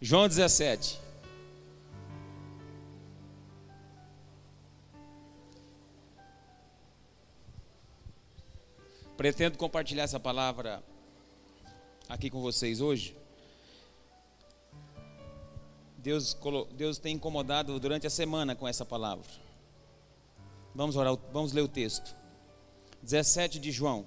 João 0.00 0.28
17. 0.28 1.00
Pretendo 9.16 9.56
compartilhar 9.56 10.02
essa 10.02 10.18
palavra 10.18 10.82
aqui 12.08 12.28
com 12.28 12.40
vocês 12.40 12.80
hoje. 12.80 13.16
Deus, 15.98 16.36
Deus 16.72 16.98
tem 16.98 17.14
incomodado 17.14 17.80
durante 17.80 18.06
a 18.06 18.10
semana 18.10 18.54
com 18.54 18.68
essa 18.68 18.84
palavra. 18.84 19.26
Vamos 20.74 20.96
orar, 20.96 21.16
vamos 21.32 21.52
ler 21.52 21.62
o 21.62 21.68
texto. 21.68 22.14
17 23.02 23.58
de 23.58 23.70
João. 23.70 24.04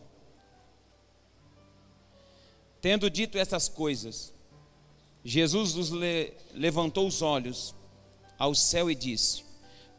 Tendo 2.81 3.09
dito 3.09 3.38
estas 3.38 3.67
coisas, 3.67 4.33
Jesus 5.30 5.89
le 5.89 6.34
levantou 6.54 7.05
os 7.05 7.22
olhos 7.22 7.76
ao 8.40 8.55
céu 8.55 8.90
e 8.90 8.95
disse: 8.95 9.44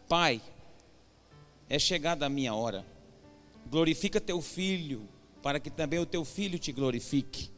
Pai, 0.09 0.41
é 1.69 1.79
chegada 1.79 2.25
a 2.25 2.31
minha 2.31 2.55
hora. 2.55 2.83
Glorifica 3.71 4.23
teu 4.23 4.41
filho, 4.41 5.07
para 5.43 5.61
que 5.61 5.69
também 5.69 5.99
o 5.99 6.07
teu 6.07 6.25
filho 6.25 6.59
te 6.59 6.73
glorifique. 6.73 7.51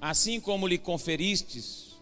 Assim 0.00 0.40
como 0.40 0.66
lhe 0.66 0.78
conferistes 0.78 2.00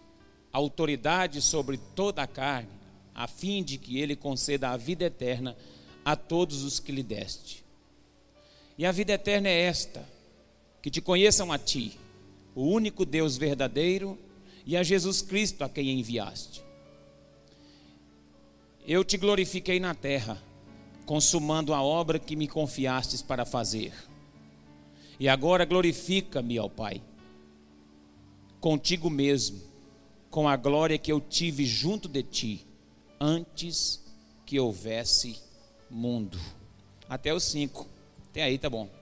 autoridade 0.52 1.42
sobre 1.42 1.76
toda 1.96 2.22
a 2.22 2.26
carne, 2.28 2.70
a 3.12 3.26
fim 3.26 3.64
de 3.64 3.78
que 3.78 3.98
ele 3.98 4.14
conceda 4.14 4.70
a 4.70 4.76
vida 4.76 5.06
eterna 5.06 5.56
a 6.04 6.14
todos 6.14 6.62
os 6.62 6.78
que 6.78 6.92
lhe 6.92 7.02
deste. 7.02 7.64
E 8.78 8.86
a 8.86 8.92
vida 8.92 9.14
eterna 9.14 9.48
é 9.48 9.62
esta: 9.62 10.08
que 10.80 10.88
te 10.88 11.00
conheçam 11.00 11.50
a 11.50 11.58
ti, 11.58 11.98
o 12.58 12.64
único 12.64 13.06
Deus 13.06 13.36
verdadeiro, 13.36 14.18
e 14.66 14.76
a 14.76 14.82
Jesus 14.82 15.22
Cristo 15.22 15.62
a 15.62 15.68
quem 15.68 16.00
enviaste. 16.00 16.60
Eu 18.84 19.04
te 19.04 19.16
glorifiquei 19.16 19.78
na 19.78 19.94
terra, 19.94 20.42
consumando 21.06 21.72
a 21.72 21.80
obra 21.80 22.18
que 22.18 22.34
me 22.34 22.48
confiastes 22.48 23.22
para 23.22 23.44
fazer. 23.44 23.92
E 25.20 25.28
agora 25.28 25.64
glorifica-me, 25.64 26.58
ó 26.58 26.68
Pai, 26.68 27.00
contigo 28.58 29.08
mesmo, 29.08 29.62
com 30.28 30.48
a 30.48 30.56
glória 30.56 30.98
que 30.98 31.12
eu 31.12 31.20
tive 31.20 31.64
junto 31.64 32.08
de 32.08 32.24
ti, 32.24 32.66
antes 33.20 34.04
que 34.44 34.58
houvesse 34.58 35.38
mundo. 35.88 36.40
Até 37.08 37.32
os 37.32 37.44
cinco. 37.44 37.86
Até 38.28 38.42
aí, 38.42 38.58
tá 38.58 38.68
bom. 38.68 38.97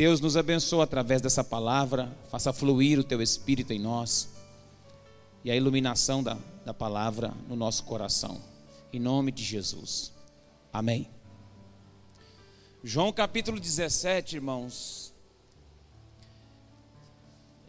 Deus 0.00 0.18
nos 0.18 0.34
abençoa 0.34 0.84
através 0.84 1.20
dessa 1.20 1.44
palavra, 1.44 2.10
faça 2.30 2.54
fluir 2.54 2.98
o 2.98 3.04
teu 3.04 3.20
espírito 3.20 3.74
em 3.74 3.78
nós 3.78 4.30
e 5.44 5.50
a 5.50 5.54
iluminação 5.54 6.22
da, 6.22 6.38
da 6.64 6.72
palavra 6.72 7.34
no 7.46 7.54
nosso 7.54 7.84
coração. 7.84 8.40
Em 8.94 8.98
nome 8.98 9.30
de 9.30 9.44
Jesus. 9.44 10.10
Amém. 10.72 11.06
João 12.82 13.12
capítulo 13.12 13.60
17, 13.60 14.36
irmãos, 14.36 15.12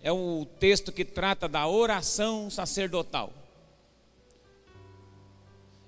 é 0.01 0.09
o 0.09 0.47
texto 0.57 0.93
que 0.93 1.03
trata 1.03 1.49
da 1.49 1.67
oração 1.67 2.49
sacerdotal. 2.49 3.33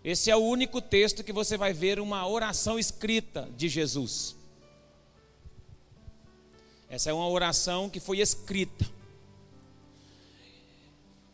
Esse 0.04 0.30
é 0.30 0.36
o 0.36 0.44
único 0.44 0.82
texto 0.82 1.24
que 1.24 1.32
você 1.32 1.56
vai 1.56 1.72
ver 1.72 2.02
uma 2.02 2.28
oração 2.28 2.78
escrita 2.78 3.48
de 3.56 3.70
Jesus. 3.70 4.43
Essa 6.94 7.10
é 7.10 7.14
uma 7.14 7.28
oração 7.28 7.90
que 7.90 8.00
foi 8.00 8.20
escrita. 8.20 8.86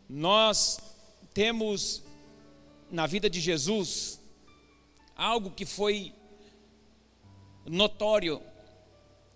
Nós 0.08 0.80
temos 1.34 2.02
na 2.90 3.06
vida 3.06 3.28
de 3.28 3.42
Jesus 3.42 4.18
algo 5.14 5.50
que 5.50 5.66
foi 5.66 6.14
notório 7.66 8.40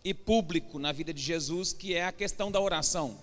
e 0.03 0.15
público 0.15 0.79
na 0.79 0.93
vida 0.93 1.13
de 1.13 1.21
Jesus, 1.21 1.75
que 1.75 1.93
é 1.93 2.07
a 2.07 2.13
questão 2.13 2.51
da 2.51 2.59
oração. 2.59 3.19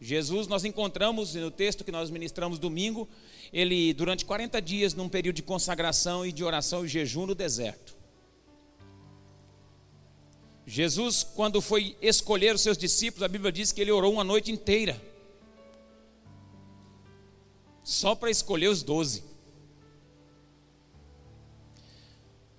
Jesus, 0.00 0.48
nós 0.48 0.64
encontramos 0.64 1.36
no 1.36 1.48
texto 1.48 1.84
que 1.84 1.92
nós 1.92 2.10
ministramos 2.10 2.58
domingo, 2.58 3.08
ele 3.52 3.94
durante 3.94 4.24
40 4.24 4.60
dias 4.60 4.94
num 4.94 5.08
período 5.08 5.36
de 5.36 5.42
consagração 5.44 6.26
e 6.26 6.32
de 6.32 6.42
oração 6.42 6.84
e 6.84 6.88
jejum 6.88 7.24
no 7.24 7.36
deserto. 7.36 7.97
Jesus, 10.70 11.22
quando 11.22 11.62
foi 11.62 11.96
escolher 12.02 12.54
os 12.54 12.60
seus 12.60 12.76
discípulos, 12.76 13.22
a 13.22 13.28
Bíblia 13.28 13.50
diz 13.50 13.72
que 13.72 13.80
ele 13.80 13.90
orou 13.90 14.12
uma 14.12 14.22
noite 14.22 14.52
inteira. 14.52 15.00
Só 17.82 18.14
para 18.14 18.30
escolher 18.30 18.68
os 18.68 18.82
doze. 18.82 19.24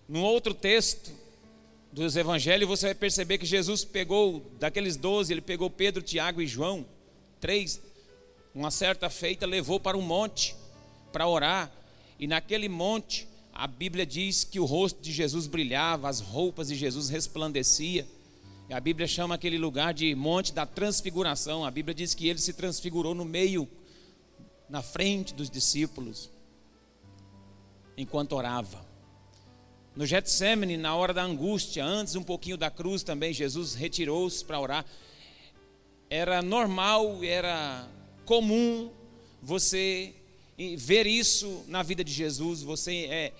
Num 0.07 0.23
outro 0.23 0.55
texto 0.55 1.11
dos 1.91 2.15
evangelhos, 2.15 2.67
você 2.67 2.87
vai 2.87 2.95
perceber 2.95 3.37
que 3.37 3.45
Jesus 3.45 3.85
pegou, 3.85 4.43
daqueles 4.57 4.97
doze, 4.97 5.31
ele 5.31 5.41
pegou 5.41 5.69
Pedro, 5.69 6.01
Tiago 6.01 6.41
e 6.41 6.47
João 6.47 6.87
três, 7.39 7.79
uma 8.55 8.71
certa 8.71 9.07
feita, 9.07 9.45
levou 9.45 9.79
para 9.79 9.95
um 9.95 10.01
monte 10.01 10.55
para 11.13 11.27
orar. 11.27 11.71
E 12.19 12.25
naquele 12.25 12.67
monte, 12.67 13.27
a 13.59 13.67
Bíblia 13.67 14.05
diz 14.05 14.43
que 14.43 14.59
o 14.59 14.65
rosto 14.65 15.01
de 15.01 15.11
Jesus 15.11 15.45
brilhava, 15.45 16.07
as 16.07 16.21
roupas 16.21 16.69
de 16.69 16.75
Jesus 16.75 17.09
resplandecia. 17.09 18.07
A 18.71 18.79
Bíblia 18.79 19.07
chama 19.07 19.35
aquele 19.35 19.57
lugar 19.57 19.93
de 19.93 20.15
Monte 20.15 20.53
da 20.53 20.65
Transfiguração. 20.65 21.65
A 21.65 21.71
Bíblia 21.71 21.93
diz 21.93 22.13
que 22.13 22.29
ele 22.29 22.39
se 22.39 22.53
transfigurou 22.53 23.13
no 23.13 23.25
meio, 23.25 23.67
na 24.69 24.81
frente 24.81 25.33
dos 25.33 25.49
discípulos, 25.49 26.29
enquanto 27.97 28.33
orava. 28.33 28.85
No 29.95 30.05
Getsemane, 30.05 30.77
na 30.77 30.95
hora 30.95 31.13
da 31.13 31.23
angústia, 31.23 31.83
antes 31.83 32.15
um 32.15 32.23
pouquinho 32.23 32.55
da 32.55 32.71
cruz 32.71 33.03
também, 33.03 33.33
Jesus 33.33 33.73
retirou-se 33.73 34.45
para 34.45 34.59
orar 34.59 34.85
era 36.09 36.41
normal, 36.41 37.23
era 37.23 37.87
comum 38.25 38.89
você 39.41 40.15
ver 40.77 41.07
isso 41.07 41.63
na 41.67 41.81
vida 41.81 42.03
de 42.03 42.11
Jesus. 42.11 42.61
Você 42.63 43.05
é, 43.05 43.33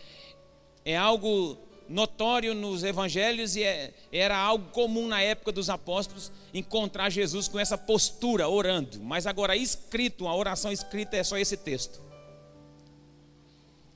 é 0.85 0.97
algo 0.97 1.57
notório 1.89 2.53
nos 2.53 2.83
evangelhos 2.83 3.55
e 3.55 3.63
é, 3.63 3.93
era 4.11 4.37
algo 4.37 4.69
comum 4.71 5.07
na 5.07 5.21
época 5.21 5.51
dos 5.51 5.69
apóstolos 5.69 6.31
encontrar 6.53 7.09
Jesus 7.09 7.47
com 7.47 7.59
essa 7.59 7.77
postura, 7.77 8.47
orando. 8.47 8.99
Mas 9.01 9.25
agora, 9.25 9.55
escrito, 9.55 10.25
uma 10.25 10.35
oração 10.35 10.71
escrita 10.71 11.17
é 11.17 11.23
só 11.23 11.37
esse 11.37 11.57
texto. 11.57 11.99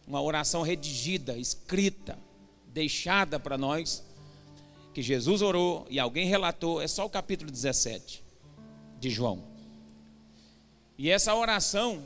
Uma 0.05 0.21
oração 0.21 0.63
redigida, 0.63 1.37
escrita, 1.37 2.17
deixada 2.67 3.39
para 3.39 3.57
nós, 3.57 4.03
que 4.93 5.01
Jesus 5.01 5.41
orou 5.41 5.87
e 5.89 5.99
alguém 5.99 6.27
relatou, 6.27 6.81
é 6.81 6.87
só 6.87 7.05
o 7.05 7.09
capítulo 7.09 7.49
17 7.49 8.23
de 8.99 9.09
João. 9.09 9.43
E 10.97 11.09
essa 11.09 11.33
oração 11.33 12.05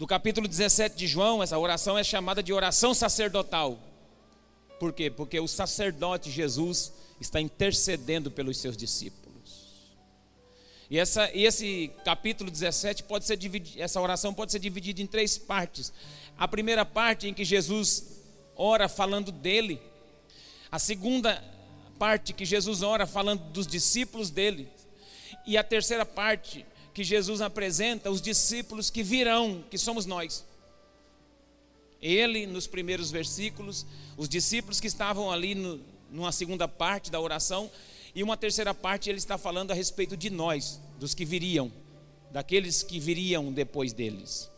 do 0.00 0.06
capítulo 0.06 0.48
17 0.48 0.96
de 0.96 1.06
João, 1.06 1.42
essa 1.42 1.58
oração 1.58 1.98
é 1.98 2.02
chamada 2.02 2.42
de 2.42 2.54
oração 2.54 2.94
sacerdotal. 2.94 3.78
Por 4.78 4.94
quê? 4.94 5.10
Porque 5.10 5.38
o 5.38 5.46
sacerdote 5.46 6.30
Jesus 6.30 6.90
está 7.20 7.38
intercedendo 7.38 8.30
pelos 8.30 8.56
seus 8.56 8.78
discípulos. 8.78 9.84
E, 10.88 10.98
essa, 10.98 11.30
esse 11.34 11.92
capítulo 12.02 12.50
17 12.50 13.02
pode 13.02 13.26
ser 13.26 13.36
dividido, 13.36 13.82
essa 13.82 14.00
oração 14.00 14.32
pode 14.32 14.52
ser 14.52 14.58
dividida 14.58 15.02
em 15.02 15.06
três 15.06 15.36
partes. 15.36 15.92
A 16.38 16.48
primeira 16.48 16.86
parte 16.86 17.28
em 17.28 17.34
que 17.34 17.44
Jesus 17.44 18.22
ora 18.56 18.88
falando 18.88 19.30
dele, 19.30 19.82
a 20.72 20.78
segunda 20.78 21.44
parte 21.98 22.32
que 22.32 22.46
Jesus 22.46 22.80
ora 22.80 23.06
falando 23.06 23.42
dos 23.50 23.66
discípulos 23.66 24.30
dele. 24.30 24.66
E 25.46 25.58
a 25.58 25.62
terceira 25.62 26.06
parte 26.06 26.64
que 26.92 27.04
Jesus 27.04 27.40
apresenta 27.40 28.10
os 28.10 28.20
discípulos 28.20 28.90
que 28.90 29.02
virão, 29.02 29.64
que 29.70 29.78
somos 29.78 30.06
nós. 30.06 30.44
Ele, 32.02 32.46
nos 32.46 32.66
primeiros 32.66 33.10
versículos, 33.10 33.86
os 34.16 34.28
discípulos 34.28 34.80
que 34.80 34.86
estavam 34.86 35.30
ali 35.30 35.54
no, 35.54 35.80
numa 36.10 36.32
segunda 36.32 36.66
parte 36.66 37.10
da 37.10 37.20
oração, 37.20 37.70
e 38.14 38.22
uma 38.22 38.36
terceira 38.36 38.74
parte 38.74 39.08
ele 39.08 39.18
está 39.18 39.38
falando 39.38 39.70
a 39.70 39.74
respeito 39.74 40.16
de 40.16 40.30
nós, 40.30 40.80
dos 40.98 41.14
que 41.14 41.24
viriam, 41.24 41.70
daqueles 42.32 42.82
que 42.82 42.98
viriam 42.98 43.52
depois 43.52 43.92
deles, 43.92 44.50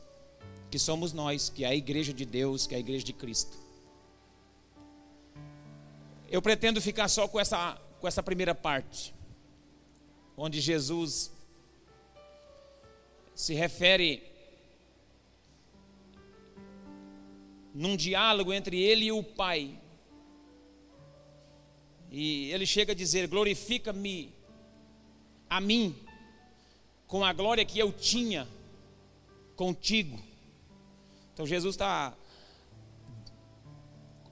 que 0.71 0.79
somos 0.79 1.13
nós, 1.13 1.51
que 1.51 1.65
é 1.65 1.69
a 1.69 1.75
igreja 1.75 2.13
de 2.13 2.25
Deus, 2.25 2.67
que 2.67 2.75
é 2.75 2.79
a 2.79 2.81
igreja 2.81 3.05
de 3.05 3.13
Cristo. 3.13 3.59
Eu 6.31 6.41
pretendo 6.41 6.81
ficar 6.81 7.09
só 7.09 7.29
com 7.29 7.39
essa, 7.39 7.79
com 8.01 8.09
essa 8.09 8.23
primeira 8.23 8.55
parte, 8.55 9.15
onde 10.35 10.61
Jesus 10.63 11.31
se 13.35 13.55
refere 13.55 14.23
num 17.75 17.97
diálogo 17.97 18.53
entre 18.53 18.81
ele 18.81 19.07
e 19.07 19.13
o 19.13 19.23
Pai. 19.23 19.79
E 22.11 22.51
ele 22.53 22.67
chega 22.67 22.93
a 22.93 22.95
dizer: 22.95 23.27
Glorifica-me 23.27 24.35
a 25.49 25.61
mim 25.61 25.97
com 27.07 27.25
a 27.25 27.33
glória 27.33 27.65
que 27.65 27.79
eu 27.79 27.93
tinha 27.93 28.47
contigo. 29.57 30.19
Então 31.33 31.47
Jesus 31.47 31.75
está 31.75 32.15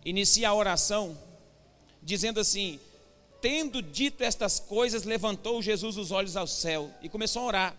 inicia 0.05 0.49
a 0.49 0.55
oração 0.55 1.17
dizendo 2.03 2.41
assim: 2.41 2.79
Tendo 3.41 3.81
dito 3.81 4.23
estas 4.23 4.61
coisas, 4.61 5.05
levantou 5.05 5.62
Jesus 5.62 5.96
os 5.96 6.11
olhos 6.11 6.37
ao 6.37 6.46
céu 6.46 6.93
e 7.03 7.08
começou 7.08 7.43
a 7.43 7.46
orar. 7.46 7.76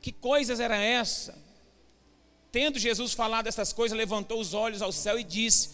Que 0.00 0.12
coisas 0.12 0.60
era 0.60 0.76
essa? 0.76 1.36
Tendo 2.50 2.78
Jesus 2.78 3.12
falado 3.12 3.46
essas 3.46 3.72
coisas, 3.72 3.96
levantou 3.96 4.40
os 4.40 4.54
olhos 4.54 4.82
ao 4.82 4.90
céu 4.90 5.18
e 5.18 5.24
disse: 5.24 5.70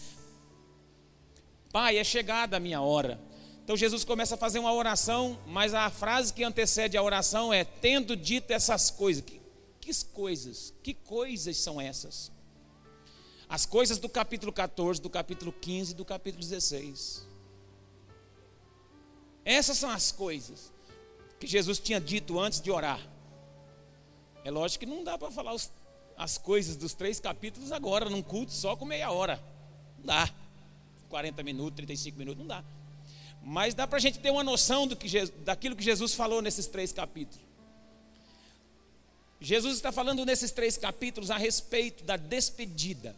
Pai, 1.71 1.97
é 1.97 2.03
chegada 2.03 2.57
a 2.57 2.59
minha 2.59 2.81
hora. 2.81 3.19
Então 3.63 3.75
Jesus 3.75 4.03
começa 4.03 4.35
a 4.35 4.37
fazer 4.37 4.59
uma 4.59 4.73
oração, 4.73 5.39
mas 5.45 5.73
a 5.73 5.89
frase 5.89 6.33
que 6.33 6.43
antecede 6.43 6.95
a 6.95 7.03
oração 7.03 7.51
é: 7.51 7.63
Tendo 7.63 8.15
dito 8.15 8.51
essas 8.51 8.91
coisas. 8.91 9.23
Que, 9.23 9.41
que 9.79 10.05
coisas? 10.05 10.73
Que 10.83 10.93
coisas 10.93 11.57
são 11.57 11.79
essas? 11.79 12.31
As 13.49 13.65
coisas 13.65 13.97
do 13.97 14.09
capítulo 14.09 14.51
14, 14.51 15.01
do 15.01 15.09
capítulo 15.09 15.53
15 15.53 15.93
e 15.93 15.95
do 15.95 16.03
capítulo 16.03 16.43
16. 16.43 17.25
Essas 19.45 19.77
são 19.77 19.89
as 19.89 20.11
coisas 20.11 20.73
que 21.39 21.47
Jesus 21.47 21.79
tinha 21.79 22.01
dito 22.01 22.37
antes 22.37 22.59
de 22.59 22.69
orar. 22.69 22.99
É 24.47 24.49
lógico 24.49 24.85
que 24.85 24.89
não 24.89 25.03
dá 25.03 25.17
para 25.17 25.29
falar 25.29 25.53
os, 25.53 25.69
as 26.15 26.37
coisas 26.37 26.77
dos 26.77 26.93
três 26.93 27.19
capítulos 27.19 27.69
agora, 27.73 28.09
num 28.09 28.21
culto 28.21 28.53
só 28.53 28.77
com 28.77 28.85
meia 28.85 29.11
hora. 29.11 29.43
Não 29.97 30.05
dá. 30.05 30.33
40 31.09 31.43
minutos, 31.43 31.75
35 31.75 32.17
minutos, 32.17 32.39
não 32.39 32.47
dá. 32.47 32.63
Mas 33.43 33.73
dá 33.73 33.85
para 33.85 33.97
a 33.97 33.99
gente 33.99 34.19
ter 34.19 34.31
uma 34.31 34.45
noção 34.45 34.87
do 34.87 34.95
que, 34.95 35.09
daquilo 35.43 35.75
que 35.75 35.83
Jesus 35.83 36.13
falou 36.13 36.41
nesses 36.41 36.65
três 36.65 36.93
capítulos. 36.93 37.45
Jesus 39.41 39.75
está 39.75 39.91
falando 39.91 40.25
nesses 40.25 40.49
três 40.49 40.77
capítulos 40.77 41.29
a 41.29 41.35
respeito 41.35 42.05
da 42.05 42.15
despedida. 42.15 43.13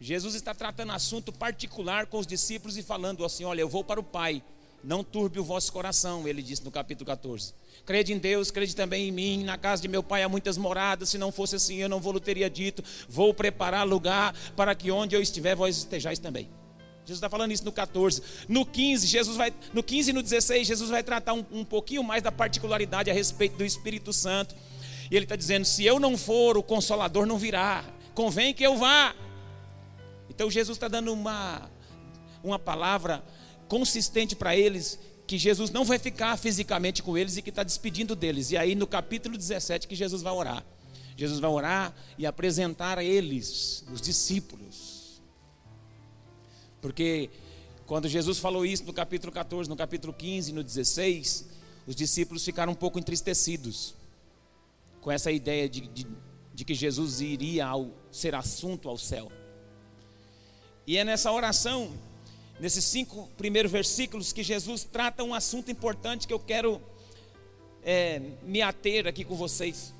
Jesus 0.00 0.36
está 0.36 0.54
tratando 0.54 0.92
assunto 0.92 1.32
particular 1.32 2.06
com 2.06 2.20
os 2.20 2.28
discípulos 2.28 2.76
e 2.76 2.82
falando 2.84 3.24
assim: 3.24 3.42
Olha, 3.42 3.60
eu 3.60 3.68
vou 3.68 3.82
para 3.82 3.98
o 3.98 4.04
Pai, 4.04 4.40
não 4.82 5.04
turbe 5.04 5.38
o 5.38 5.44
vosso 5.44 5.72
coração, 5.72 6.26
ele 6.26 6.42
disse 6.42 6.64
no 6.64 6.70
capítulo 6.70 7.06
14. 7.06 7.52
Crede 7.84 8.12
em 8.12 8.18
Deus, 8.18 8.50
crede 8.50 8.74
também 8.74 9.08
em 9.08 9.12
mim. 9.12 9.44
Na 9.44 9.58
casa 9.58 9.82
de 9.82 9.88
meu 9.88 10.02
pai 10.02 10.22
há 10.22 10.28
muitas 10.28 10.56
moradas. 10.56 11.08
Se 11.08 11.18
não 11.18 11.32
fosse 11.32 11.56
assim, 11.56 11.76
eu 11.76 11.88
não 11.88 12.00
vou 12.00 12.18
teria 12.20 12.48
dito. 12.48 12.84
Vou 13.08 13.34
preparar 13.34 13.86
lugar 13.86 14.34
para 14.54 14.74
que 14.74 14.90
onde 14.90 15.16
eu 15.16 15.20
estiver, 15.20 15.54
vós 15.54 15.76
estejais 15.76 16.18
também. 16.18 16.48
Jesus 17.04 17.18
está 17.18 17.28
falando 17.28 17.52
isso 17.52 17.64
no 17.64 17.72
14. 17.72 18.22
No 18.48 18.64
15, 18.64 19.06
Jesus 19.06 19.36
vai, 19.36 19.52
no 19.72 19.82
15 19.82 20.10
e 20.10 20.12
no 20.12 20.22
16, 20.22 20.66
Jesus 20.68 20.90
vai 20.90 21.02
tratar 21.02 21.32
um, 21.32 21.44
um 21.50 21.64
pouquinho 21.64 22.04
mais 22.04 22.22
da 22.22 22.30
particularidade 22.30 23.10
a 23.10 23.14
respeito 23.14 23.56
do 23.56 23.64
Espírito 23.64 24.12
Santo. 24.12 24.54
E 25.10 25.16
ele 25.16 25.24
está 25.24 25.34
dizendo: 25.34 25.64
se 25.64 25.84
eu 25.84 25.98
não 25.98 26.16
for, 26.16 26.56
o 26.56 26.62
consolador 26.62 27.26
não 27.26 27.38
virá. 27.38 27.84
Convém 28.14 28.54
que 28.54 28.62
eu 28.62 28.76
vá. 28.76 29.14
Então 30.28 30.50
Jesus 30.50 30.76
está 30.76 30.88
dando 30.88 31.12
uma, 31.12 31.68
uma 32.44 32.58
palavra 32.58 33.24
consistente 33.70 34.34
para 34.34 34.56
eles 34.56 34.98
que 35.28 35.38
Jesus 35.38 35.70
não 35.70 35.84
vai 35.84 35.96
ficar 35.96 36.36
fisicamente 36.36 37.04
com 37.04 37.16
eles 37.16 37.36
e 37.36 37.42
que 37.42 37.50
está 37.50 37.62
despedindo 37.62 38.16
deles. 38.16 38.50
E 38.50 38.56
aí 38.56 38.74
no 38.74 38.84
capítulo 38.84 39.38
17 39.38 39.86
que 39.86 39.94
Jesus 39.94 40.22
vai 40.22 40.32
orar. 40.32 40.66
Jesus 41.16 41.38
vai 41.38 41.48
orar 41.48 41.94
e 42.18 42.26
apresentar 42.26 42.98
a 42.98 43.04
eles, 43.04 43.84
os 43.92 44.00
discípulos. 44.00 45.22
Porque 46.82 47.30
quando 47.86 48.08
Jesus 48.08 48.38
falou 48.38 48.66
isso 48.66 48.84
no 48.84 48.92
capítulo 48.92 49.32
14, 49.32 49.70
no 49.70 49.76
capítulo 49.76 50.12
15, 50.12 50.52
no 50.52 50.64
16, 50.64 51.46
os 51.86 51.94
discípulos 51.94 52.44
ficaram 52.44 52.72
um 52.72 52.76
pouco 52.76 52.98
entristecidos 52.98 53.94
com 55.00 55.12
essa 55.12 55.30
ideia 55.30 55.68
de, 55.68 55.82
de, 55.82 56.06
de 56.52 56.64
que 56.64 56.74
Jesus 56.74 57.20
iria 57.20 57.66
ao, 57.66 57.90
ser 58.10 58.34
assunto 58.34 58.88
ao 58.88 58.98
céu. 58.98 59.30
E 60.88 60.98
é 60.98 61.04
nessa 61.04 61.30
oração 61.30 62.09
nesses 62.60 62.84
cinco 62.84 63.26
primeiros 63.38 63.72
versículos 63.72 64.32
que 64.32 64.42
Jesus 64.42 64.84
trata 64.84 65.24
um 65.24 65.32
assunto 65.32 65.70
importante 65.70 66.26
que 66.26 66.32
eu 66.32 66.38
quero 66.38 66.80
é, 67.82 68.20
me 68.42 68.60
ater 68.60 69.06
aqui 69.06 69.24
com 69.24 69.34
vocês. 69.34 69.94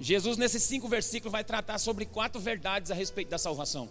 Jesus, 0.00 0.36
nesses 0.36 0.64
cinco 0.64 0.88
versículos, 0.88 1.30
vai 1.30 1.44
tratar 1.44 1.78
sobre 1.78 2.04
quatro 2.04 2.40
verdades 2.40 2.90
a 2.90 2.94
respeito 2.94 3.28
da 3.28 3.38
salvação. 3.38 3.88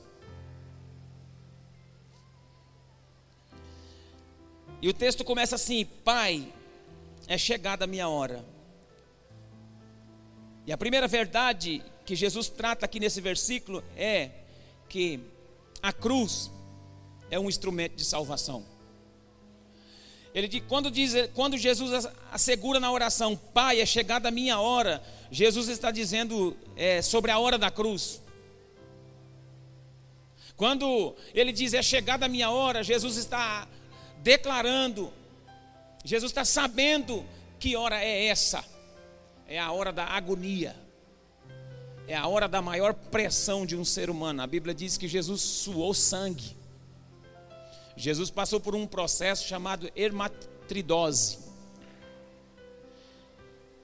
E 4.82 4.90
o 4.90 4.94
texto 4.94 5.24
começa 5.24 5.56
assim: 5.56 5.86
Pai, 6.04 6.52
é 7.28 7.38
chegada 7.38 7.86
a 7.86 7.88
minha 7.88 8.10
hora. 8.10 8.44
E 10.66 10.74
a 10.74 10.78
primeira 10.78 11.08
verdade 11.08 11.82
que 12.06 12.16
Jesus 12.16 12.50
trata 12.50 12.86
aqui 12.86 13.00
nesse 13.00 13.22
versículo 13.22 13.84
é 13.96 14.32
que 14.90 15.39
a 15.82 15.94
cruz 15.94 16.52
é 17.30 17.40
um 17.40 17.50
instrumento 17.50 17.96
de 17.96 18.06
salvação. 18.06 18.66
Ele 20.34 20.48
diz, 20.48 20.62
quando, 20.68 20.92
diz, 20.92 21.14
quando 21.34 21.58
Jesus 21.58 22.08
assegura 22.32 22.80
na 22.80 22.92
oração, 22.92 23.36
Pai, 23.36 23.82
é 23.82 23.86
chegada 23.86 24.30
a 24.30 24.32
minha 24.32 24.60
hora, 24.60 25.02
Jesus 25.32 25.68
está 25.68 25.90
dizendo 25.92 26.56
é, 26.76 27.02
sobre 27.02 27.32
a 27.32 27.40
hora 27.40 27.58
da 27.58 27.72
cruz. 27.72 28.22
Quando 30.56 31.16
ele 31.34 31.52
diz 31.52 31.74
é 31.74 31.82
chegada 31.82 32.26
a 32.26 32.30
minha 32.30 32.52
hora, 32.52 32.84
Jesus 32.84 33.16
está 33.16 33.68
declarando, 34.22 35.12
Jesus 36.04 36.32
está 36.32 36.44
sabendo 36.44 37.26
que 37.60 37.76
hora 37.76 38.04
é 38.04 38.26
essa, 38.26 38.64
é 39.48 39.58
a 39.58 39.72
hora 39.72 39.92
da 39.92 40.06
agonia 40.06 40.76
é 42.10 42.16
a 42.16 42.28
hora 42.28 42.48
da 42.48 42.60
maior 42.60 42.96
pressão 42.96 43.68
de 43.68 43.76
um 43.76 43.86
ser 43.86 44.10
humano. 44.10 44.42
A 44.42 44.48
Bíblia 44.48 44.74
diz 44.74 44.98
que 44.98 45.08
Jesus 45.08 45.42
suou 45.42 45.94
sangue. 45.94 46.58
Jesus 47.96 48.32
passou 48.32 48.60
por 48.60 48.74
um 48.74 48.88
processo 48.88 49.48
chamado 49.48 49.92
hermatridose, 49.96 51.38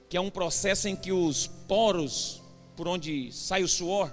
que 0.08 0.16
é 0.16 0.20
um 0.20 0.28
processo 0.28 0.88
em 0.88 0.96
que 0.96 1.12
os 1.12 1.46
poros 1.68 2.42
por 2.74 2.88
onde 2.88 3.30
sai 3.30 3.62
o 3.62 3.68
suor, 3.68 4.12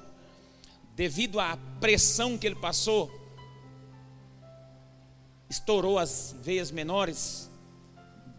devido 0.96 1.40
à 1.40 1.58
pressão 1.82 2.38
que 2.38 2.46
ele 2.46 2.56
passou, 2.56 3.12
estourou 5.50 5.98
as 5.98 6.36
veias 6.40 6.70
menores 6.70 7.50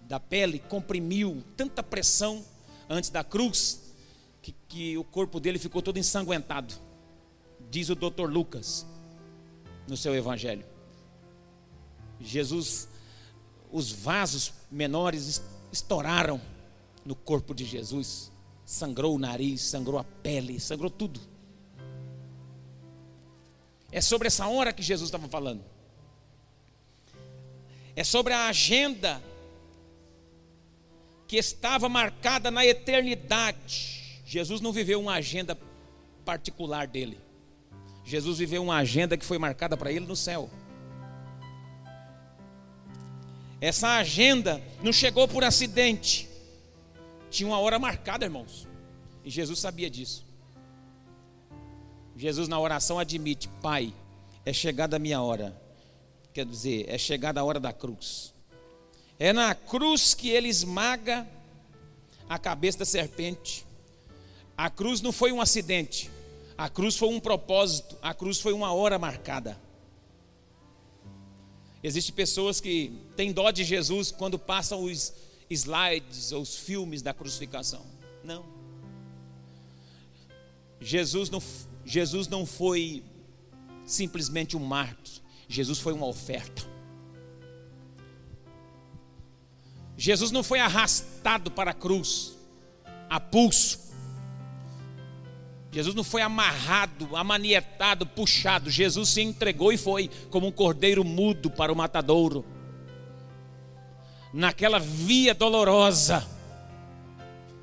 da 0.05 0.21
pele, 0.21 0.61
comprimiu 0.61 1.43
tanta 1.57 1.83
pressão 1.83 2.45
antes 2.89 3.11
da 3.11 3.25
cruz, 3.25 3.84
que, 4.45 4.55
que 4.69 4.99
o 4.99 5.05
corpo 5.05 5.41
dele 5.41 5.59
ficou 5.59 5.81
todo 5.81 5.99
ensanguentado, 5.99 6.75
diz 7.71 7.89
o 7.89 7.95
doutor 7.95 8.31
Lucas 8.31 8.85
no 9.89 9.97
seu 9.97 10.15
evangelho. 10.15 10.67
Jesus, 12.21 12.87
os 13.73 13.91
vasos 13.91 14.53
menores 14.71 15.43
estouraram 15.73 16.39
no 17.07 17.15
corpo 17.15 17.55
de 17.55 17.65
Jesus, 17.65 18.31
sangrou 18.67 19.15
o 19.15 19.19
nariz, 19.19 19.63
sangrou 19.63 19.99
a 19.99 20.05
pele, 20.05 20.61
sangrou 20.61 20.91
tudo. 20.91 21.19
É 23.91 24.03
sobre 24.03 24.27
essa 24.27 24.47
hora 24.47 24.75
que 24.75 24.83
Jesus 24.83 25.09
estava 25.09 25.27
falando. 25.27 25.65
É 27.97 28.05
sobre 28.05 28.35
a 28.35 28.49
agenda 28.49 29.23
que 31.27 31.37
estava 31.37 31.89
marcada 31.89 32.51
na 32.51 32.67
eternidade 32.67 34.04
Jesus 34.25 34.61
não 34.61 34.73
viveu 34.73 35.01
uma 35.01 35.15
agenda 35.15 35.57
particular 36.25 36.87
dele. 36.87 37.19
Jesus 38.05 38.39
viveu 38.39 38.63
uma 38.63 38.77
agenda 38.77 39.17
que 39.17 39.25
foi 39.25 39.39
marcada 39.39 39.77
para 39.77 39.93
ele 39.93 40.07
no 40.07 40.17
céu. 40.17 40.51
Essa 43.61 43.97
agenda 43.97 44.63
não 44.83 44.93
chegou 44.93 45.29
por 45.29 45.45
acidente. 45.45 46.29
Tinha 47.31 47.47
uma 47.47 47.59
hora 47.59 47.79
marcada, 47.79 48.25
irmãos. 48.25 48.67
E 49.25 49.31
Jesus 49.31 49.59
sabia 49.59 49.89
disso. 49.89 50.25
Jesus, 52.17 52.49
na 52.49 52.59
oração, 52.59 52.99
admite: 52.99 53.49
Pai, 53.63 53.93
é 54.45 54.53
chegada 54.53 54.97
a 54.97 54.99
minha 54.99 55.21
hora. 55.21 55.59
Quer 56.33 56.45
dizer, 56.45 56.87
é 56.89 56.99
chegada 56.99 57.41
a 57.41 57.45
hora 57.45 57.61
da 57.61 57.73
cruz. 57.73 58.35
É 59.19 59.33
na 59.33 59.55
cruz 59.55 60.15
que 60.15 60.29
ele 60.29 60.49
esmaga 60.49 61.27
a 62.29 62.39
cabeça 62.39 62.79
da 62.79 62.85
serpente 62.85 63.65
a 64.57 64.71
cruz 64.71 65.01
não 65.01 65.13
foi 65.13 65.33
um 65.33 65.41
acidente, 65.41 66.11
a 66.57 66.69
cruz 66.69 66.97
foi 66.97 67.09
um 67.09 67.21
propósito, 67.21 67.97
a 68.01 68.15
cruz 68.15 68.41
foi 68.41 68.53
uma 68.53 68.73
hora 68.73 68.99
marcada. 68.99 69.61
Existem 71.83 72.15
pessoas 72.15 72.61
que 72.61 72.93
têm 73.17 73.33
dó 73.33 73.51
de 73.51 73.63
Jesus 73.63 74.11
quando 74.11 74.39
passam 74.39 74.85
os 74.85 75.13
slides 75.51 76.33
ou 76.33 76.43
os 76.43 76.57
filmes 76.57 77.03
da 77.03 77.13
crucificação. 77.13 77.85
Não. 78.23 78.45
Jesus 80.81 81.29
não, 81.29 81.43
Jesus 81.85 82.29
não 82.29 82.47
foi 82.47 83.05
simplesmente 83.85 84.57
um 84.57 84.61
mártir. 84.61 85.23
Jesus 85.49 85.79
foi 85.79 85.93
uma 85.93 86.07
oferta. 86.07 86.63
Jesus 89.97 90.31
não 90.31 90.43
foi 90.43 90.59
arrastado 90.59 91.51
para 91.51 91.71
a 91.71 91.75
cruz 91.75 92.37
a 93.09 93.21
pulso. 93.21 93.74
Jesus 95.75 95.97
não 95.97 96.05
foi 96.05 96.23
amarrado, 96.23 97.17
amanietado, 97.17 98.07
puxado. 98.07 98.71
Jesus 98.71 99.09
se 99.09 99.21
entregou 99.21 99.73
e 99.73 99.77
foi 99.77 100.09
como 100.31 100.47
um 100.47 100.53
cordeiro 100.53 101.03
mudo 101.03 101.51
para 101.51 101.73
o 101.73 101.75
matadouro. 101.75 102.45
Naquela 104.33 104.79
via 104.79 105.35
dolorosa, 105.35 106.25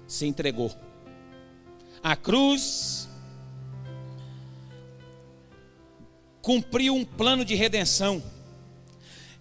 se 0.06 0.26
entregou. 0.26 0.76
A 2.04 2.18
cruz 2.18 3.08
cumpriu 6.42 6.94
um 6.94 7.06
plano 7.06 7.46
de 7.46 7.56
redenção. 7.56 8.22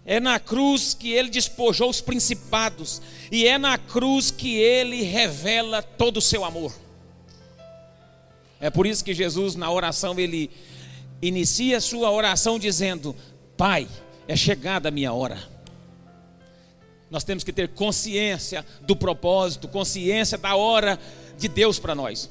É 0.05 0.17
na 0.17 0.39
cruz 0.39 0.93
que 0.93 1.11
ele 1.11 1.29
despojou 1.29 1.89
os 1.89 1.99
principados, 1.99 3.01
e 3.29 3.45
é 3.45 3.57
na 3.57 3.77
cruz 3.77 4.31
que 4.31 4.55
ele 4.55 5.01
revela 5.01 5.81
todo 5.83 6.17
o 6.17 6.21
seu 6.21 6.45
amor. 6.45 6.80
É 8.61 8.69
por 8.69 8.85
isso 8.85 9.03
que 9.03 9.13
Jesus, 9.13 9.55
na 9.55 9.69
oração, 9.71 10.17
ele 10.19 10.49
inicia 11.21 11.77
a 11.77 11.81
sua 11.81 12.11
oração 12.11 12.59
dizendo: 12.59 13.15
Pai, 13.57 13.87
é 14.27 14.35
chegada 14.35 14.89
a 14.89 14.91
minha 14.91 15.11
hora. 15.11 15.37
Nós 17.09 17.23
temos 17.23 17.43
que 17.43 17.51
ter 17.51 17.69
consciência 17.69 18.65
do 18.83 18.95
propósito, 18.95 19.67
consciência 19.67 20.37
da 20.37 20.55
hora 20.55 20.97
de 21.37 21.47
Deus 21.49 21.77
para 21.77 21.93
nós. 21.93 22.29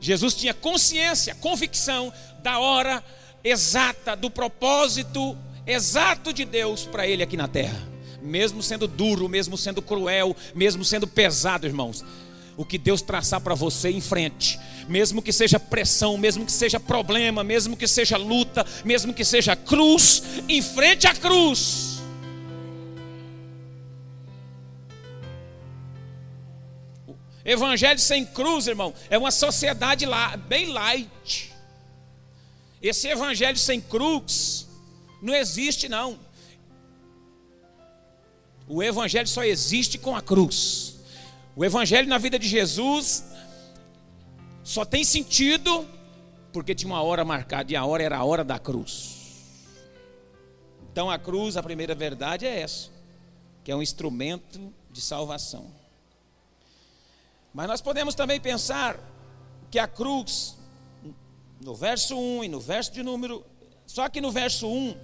Jesus 0.00 0.34
tinha 0.34 0.52
consciência, 0.52 1.34
convicção 1.34 2.12
da 2.42 2.58
hora 2.58 3.02
exata, 3.42 4.14
do 4.14 4.30
propósito 4.30 5.36
exato 5.66 6.32
de 6.32 6.44
Deus 6.44 6.84
para 6.84 7.06
ele 7.06 7.22
aqui 7.22 7.36
na 7.36 7.48
terra. 7.48 7.82
Mesmo 8.22 8.62
sendo 8.62 8.86
duro, 8.86 9.28
mesmo 9.28 9.56
sendo 9.56 9.82
cruel, 9.82 10.36
mesmo 10.54 10.84
sendo 10.84 11.06
pesado, 11.06 11.66
irmãos. 11.66 12.04
O 12.56 12.64
que 12.64 12.78
Deus 12.78 13.02
traçar 13.02 13.40
para 13.40 13.54
você 13.54 13.90
em 13.90 14.00
frente, 14.00 14.58
mesmo 14.88 15.20
que 15.20 15.32
seja 15.32 15.58
pressão, 15.58 16.16
mesmo 16.16 16.46
que 16.46 16.52
seja 16.52 16.78
problema, 16.78 17.42
mesmo 17.42 17.76
que 17.76 17.86
seja 17.88 18.16
luta, 18.16 18.64
mesmo 18.84 19.12
que 19.12 19.24
seja 19.24 19.56
cruz, 19.56 20.22
em 20.48 20.62
frente 20.62 21.06
à 21.06 21.14
cruz. 21.14 21.94
Evangelho 27.44 27.98
sem 27.98 28.24
cruz, 28.24 28.66
irmão, 28.66 28.94
é 29.10 29.18
uma 29.18 29.30
sociedade 29.30 30.06
lá, 30.06 30.36
bem 30.36 30.66
light. 30.66 31.52
Esse 32.80 33.08
evangelho 33.08 33.58
sem 33.58 33.80
cruz 33.80 34.66
não 35.20 35.34
existe, 35.34 35.88
não. 35.88 36.18
O 38.66 38.82
evangelho 38.82 39.28
só 39.28 39.44
existe 39.44 39.98
com 39.98 40.16
a 40.16 40.22
cruz. 40.22 40.93
O 41.56 41.64
evangelho 41.64 42.08
na 42.08 42.18
vida 42.18 42.38
de 42.38 42.48
Jesus 42.48 43.24
só 44.64 44.84
tem 44.84 45.04
sentido 45.04 45.86
porque 46.52 46.74
tinha 46.74 46.92
uma 46.92 47.02
hora 47.02 47.24
marcada 47.24 47.72
e 47.72 47.76
a 47.76 47.84
hora 47.84 48.02
era 48.02 48.18
a 48.18 48.24
hora 48.24 48.42
da 48.42 48.58
cruz. 48.58 49.14
Então 50.90 51.10
a 51.10 51.18
cruz, 51.18 51.56
a 51.56 51.62
primeira 51.62 51.94
verdade 51.94 52.46
é 52.46 52.60
essa, 52.60 52.90
que 53.62 53.70
é 53.70 53.76
um 53.76 53.82
instrumento 53.82 54.72
de 54.90 55.00
salvação. 55.00 55.66
Mas 57.52 57.68
nós 57.68 57.80
podemos 57.80 58.16
também 58.16 58.40
pensar 58.40 58.98
que 59.70 59.78
a 59.78 59.86
cruz, 59.86 60.56
no 61.60 61.74
verso 61.74 62.16
1 62.16 62.44
e 62.44 62.48
no 62.48 62.58
verso 62.58 62.92
de 62.92 63.02
número, 63.02 63.44
só 63.86 64.08
que 64.08 64.20
no 64.20 64.32
verso 64.32 64.66
1, 64.66 64.96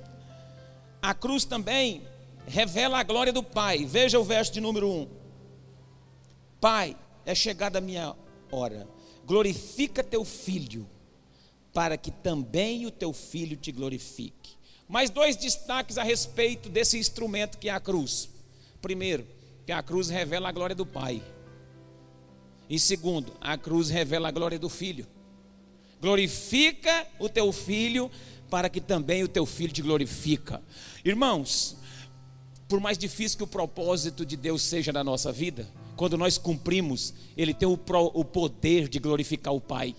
a 1.01 1.15
cruz 1.15 1.45
também 1.45 2.03
revela 2.47 2.99
a 2.99 3.03
glória 3.05 3.33
do 3.33 3.43
Pai. 3.43 3.85
Veja 3.85 4.19
o 4.19 4.25
verso 4.25 4.53
de 4.53 4.61
número 4.61 4.89
1. 4.89 5.20
Pai, 6.61 6.97
é 7.25 7.35
chegada 7.35 7.79
a 7.79 7.81
minha 7.81 8.15
hora. 8.53 8.87
Glorifica 9.25 10.05
teu 10.05 10.25
filho, 10.25 10.87
para 11.73 11.97
que 11.97 12.11
também 12.11 12.85
o 12.87 12.91
teu 12.91 13.13
filho 13.13 13.57
te 13.57 13.73
glorifique. 13.73 14.59
Mais 14.89 15.09
dois 15.09 15.37
destaques 15.37 15.97
a 15.97 16.03
respeito 16.03 16.69
desse 16.69 16.99
instrumento 16.99 17.59
que 17.59 17.69
é 17.69 17.73
a 17.73 17.81
cruz. 17.81 18.29
Primeiro, 18.83 19.27
que 19.65 19.73
a 19.73 19.83
cruz 19.83 20.09
revela 20.09 20.49
a 20.49 20.53
glória 20.53 20.75
do 20.75 20.85
Pai. 20.85 21.23
E 22.69 22.79
segundo, 22.79 23.33
a 23.41 23.57
cruz 23.57 23.89
revela 23.89 24.29
a 24.29 24.33
glória 24.33 24.59
do 24.59 24.69
filho. 24.69 25.07
Glorifica 26.01 27.07
o 27.19 27.29
teu 27.29 27.53
filho, 27.53 28.11
para 28.51 28.69
que 28.69 28.81
também 28.81 29.23
o 29.23 29.29
teu 29.29 29.47
filho 29.47 29.73
te 29.73 29.81
glorifica. 29.81 30.61
Irmãos, 31.05 31.77
por 32.69 32.81
mais 32.81 32.99
difícil 32.99 33.39
que 33.39 33.45
o 33.45 33.47
propósito 33.47 34.27
de 34.27 34.37
Deus 34.37 34.63
seja 34.63 34.93
na 34.93 35.05
nossa 35.05 35.31
vida, 35.31 35.69
quando 36.01 36.17
nós 36.17 36.39
cumprimos, 36.39 37.13
Ele 37.37 37.53
tem 37.53 37.69
o, 37.69 37.79
o 38.15 38.25
poder 38.25 38.89
de 38.89 38.99
glorificar 38.99 39.53
o 39.53 39.61
Pai. 39.61 39.95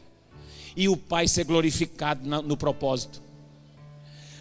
E 0.75 0.89
o 0.89 0.97
Pai 0.97 1.27
ser 1.27 1.43
glorificado 1.43 2.27
na, 2.27 2.41
no 2.41 2.57
propósito. 2.57 3.21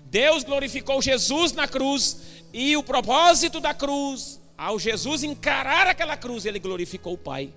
Deus 0.07 0.43
glorificou 0.43 1.03
Jesus 1.03 1.53
na 1.53 1.69
cruz, 1.69 2.17
e 2.51 2.79
o 2.79 2.83
propósito 2.83 3.61
da 3.61 3.75
cruz, 3.75 4.41
ao 4.57 4.79
Jesus 4.79 5.23
encarar 5.23 5.87
aquela 5.87 6.17
cruz, 6.17 6.47
ele 6.47 6.59
glorificou 6.59 7.13
o 7.13 7.19
Pai. 7.19 7.53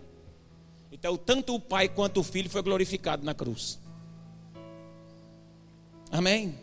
Então, 0.92 1.16
tanto 1.16 1.56
o 1.56 1.60
Pai 1.60 1.88
quanto 1.88 2.20
o 2.20 2.24
Filho 2.24 2.50
foi 2.50 2.62
glorificado 2.62 3.24
na 3.24 3.34
cruz. 3.34 3.80
Amém? 6.12 6.60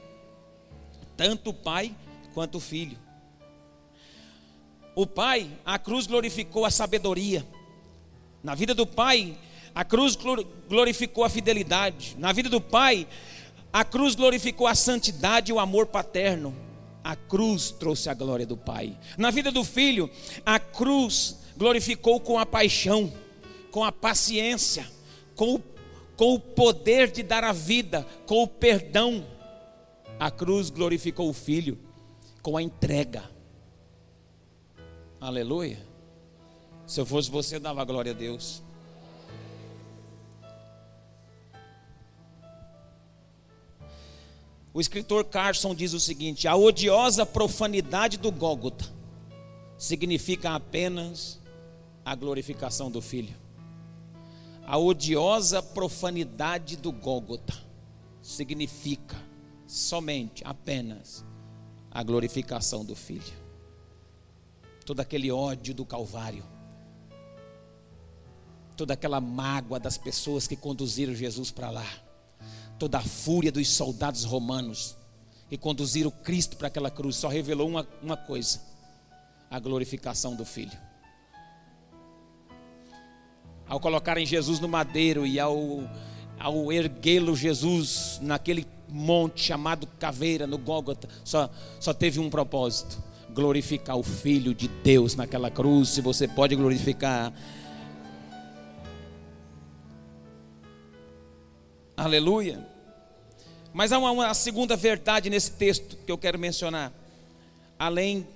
Tanto 1.16 1.48
o 1.48 1.54
Pai 1.54 1.96
quanto 2.34 2.58
o 2.58 2.60
Filho. 2.60 2.98
O 5.00 5.06
Pai, 5.06 5.50
a 5.64 5.78
cruz 5.78 6.06
glorificou 6.06 6.66
a 6.66 6.70
sabedoria. 6.70 7.46
Na 8.42 8.54
vida 8.54 8.74
do 8.74 8.86
Pai, 8.86 9.34
a 9.74 9.82
cruz 9.82 10.14
glorificou 10.68 11.24
a 11.24 11.30
fidelidade. 11.30 12.16
Na 12.18 12.34
vida 12.34 12.50
do 12.50 12.60
Pai, 12.60 13.08
a 13.72 13.82
cruz 13.82 14.14
glorificou 14.14 14.66
a 14.66 14.74
santidade 14.74 15.50
e 15.50 15.54
o 15.54 15.58
amor 15.58 15.86
paterno. 15.86 16.54
A 17.02 17.16
cruz 17.16 17.70
trouxe 17.70 18.10
a 18.10 18.14
glória 18.14 18.44
do 18.44 18.58
Pai. 18.58 18.94
Na 19.16 19.30
vida 19.30 19.50
do 19.50 19.64
Filho, 19.64 20.10
a 20.44 20.58
cruz 20.58 21.38
glorificou 21.56 22.20
com 22.20 22.38
a 22.38 22.44
paixão 22.44 23.10
com 23.70 23.82
a 23.82 23.90
paciência, 23.90 24.86
com 25.34 25.54
o, 25.54 25.62
com 26.14 26.34
o 26.34 26.38
poder 26.38 27.10
de 27.10 27.22
dar 27.22 27.42
a 27.42 27.52
vida, 27.52 28.06
com 28.26 28.42
o 28.42 28.46
perdão. 28.46 29.26
A 30.18 30.30
cruz 30.30 30.68
glorificou 30.68 31.30
o 31.30 31.32
Filho 31.32 31.78
com 32.42 32.54
a 32.54 32.62
entrega. 32.62 33.39
Aleluia. 35.20 35.78
Se 36.86 37.00
eu 37.00 37.06
fosse 37.06 37.30
você, 37.30 37.56
eu 37.56 37.60
dava 37.60 37.84
glória 37.84 38.12
a 38.12 38.14
Deus. 38.14 38.62
O 44.72 44.80
escritor 44.80 45.24
Carson 45.24 45.74
diz 45.74 45.92
o 45.92 46.00
seguinte: 46.00 46.48
a 46.48 46.56
odiosa 46.56 47.26
profanidade 47.26 48.16
do 48.16 48.32
Gólgota 48.32 48.86
significa 49.76 50.50
apenas 50.54 51.38
a 52.04 52.14
glorificação 52.14 52.90
do 52.90 53.02
Filho 53.02 53.34
a 54.70 54.78
odiosa 54.78 55.60
profanidade 55.60 56.76
do 56.76 56.92
Gólgota 56.92 57.60
significa 58.22 59.16
somente, 59.66 60.44
apenas, 60.44 61.24
a 61.90 62.04
glorificação 62.04 62.84
do 62.84 62.94
Filho. 62.94 63.39
Todo 64.90 64.98
aquele 64.98 65.30
ódio 65.30 65.72
do 65.72 65.84
Calvário, 65.84 66.42
toda 68.76 68.94
aquela 68.94 69.20
mágoa 69.20 69.78
das 69.78 69.96
pessoas 69.96 70.48
que 70.48 70.56
conduziram 70.56 71.14
Jesus 71.14 71.52
para 71.52 71.70
lá, 71.70 71.86
toda 72.76 72.98
a 72.98 73.00
fúria 73.00 73.52
dos 73.52 73.68
soldados 73.68 74.24
romanos 74.24 74.96
que 75.48 75.56
conduziram 75.56 76.10
Cristo 76.10 76.56
para 76.56 76.66
aquela 76.66 76.90
cruz, 76.90 77.14
só 77.14 77.28
revelou 77.28 77.68
uma, 77.68 77.86
uma 78.02 78.16
coisa: 78.16 78.60
a 79.48 79.60
glorificação 79.60 80.34
do 80.34 80.44
Filho. 80.44 80.76
Ao 83.68 83.78
colocarem 83.78 84.26
Jesus 84.26 84.58
no 84.58 84.66
madeiro 84.66 85.24
e 85.24 85.38
ao, 85.38 85.84
ao 86.36 86.72
erguê-lo 86.72 87.36
Jesus 87.36 88.18
naquele 88.20 88.66
monte 88.88 89.40
chamado 89.40 89.86
Caveira, 89.86 90.48
no 90.48 90.58
Gólgota, 90.58 91.08
só, 91.22 91.48
só 91.78 91.94
teve 91.94 92.18
um 92.18 92.28
propósito: 92.28 93.09
glorificar 93.34 93.96
o 93.96 94.02
Filho 94.02 94.54
de 94.54 94.68
Deus 94.68 95.14
naquela 95.14 95.50
cruz. 95.50 95.90
Se 95.90 96.00
você 96.00 96.26
pode 96.26 96.54
glorificar. 96.56 97.32
Aleluia. 101.96 102.66
Mas 103.72 103.92
há 103.92 103.98
uma, 103.98 104.10
uma 104.10 104.34
segunda 104.34 104.76
verdade 104.76 105.30
nesse 105.30 105.52
texto 105.52 105.96
que 106.04 106.10
eu 106.10 106.18
quero 106.18 106.38
mencionar. 106.38 106.92
Além 107.78 108.26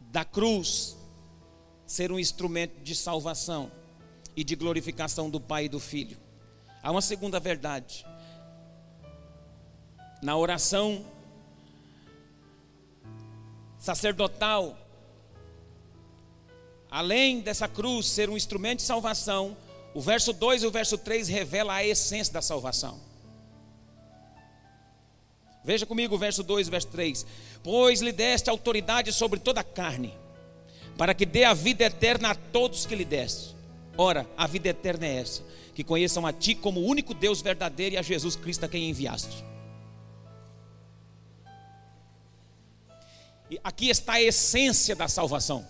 da 0.00 0.24
cruz 0.24 0.96
ser 1.86 2.12
um 2.12 2.18
instrumento 2.18 2.80
de 2.82 2.94
salvação, 2.94 3.70
e 4.36 4.44
de 4.44 4.56
glorificação 4.56 5.28
do 5.28 5.40
Pai 5.40 5.66
e 5.66 5.68
do 5.68 5.80
Filho. 5.80 6.16
Há 6.82 6.90
uma 6.90 7.02
segunda 7.02 7.38
verdade. 7.38 8.06
Na 10.22 10.36
oração 10.36 11.04
sacerdotal, 13.80 14.76
além 16.90 17.40
dessa 17.40 17.66
cruz 17.66 18.06
ser 18.06 18.28
um 18.28 18.36
instrumento 18.36 18.80
de 18.80 18.84
salvação, 18.84 19.56
o 19.94 20.00
verso 20.00 20.32
2 20.32 20.62
e 20.62 20.66
o 20.66 20.70
verso 20.70 20.98
3 20.98 21.26
revela 21.28 21.74
a 21.74 21.84
essência 21.84 22.32
da 22.32 22.42
salvação. 22.42 23.00
Veja 25.64 25.86
comigo 25.86 26.14
o 26.14 26.18
verso 26.18 26.42
2 26.42 26.68
e 26.68 26.70
verso 26.70 26.88
3: 26.88 27.26
Pois 27.62 28.00
lhe 28.00 28.12
deste 28.12 28.50
autoridade 28.50 29.12
sobre 29.12 29.40
toda 29.40 29.60
a 29.60 29.64
carne, 29.64 30.14
para 30.96 31.14
que 31.14 31.26
dê 31.26 31.44
a 31.44 31.54
vida 31.54 31.84
eterna 31.84 32.30
a 32.30 32.34
todos 32.34 32.86
que 32.86 32.94
lhe 32.94 33.04
deste. 33.04 33.56
Ora, 33.96 34.28
a 34.36 34.46
vida 34.46 34.68
eterna 34.68 35.06
é 35.06 35.16
essa: 35.16 35.42
que 35.74 35.84
conheçam 35.84 36.26
a 36.26 36.32
Ti 36.32 36.54
como 36.54 36.80
o 36.80 36.86
único 36.86 37.14
Deus 37.14 37.40
verdadeiro 37.42 37.94
e 37.94 37.98
a 37.98 38.02
Jesus 38.02 38.36
Cristo 38.36 38.64
a 38.64 38.68
quem 38.68 38.88
enviaste. 38.88 39.44
Aqui 43.64 43.88
está 43.88 44.14
a 44.14 44.22
essência 44.22 44.94
da 44.94 45.08
salvação. 45.08 45.66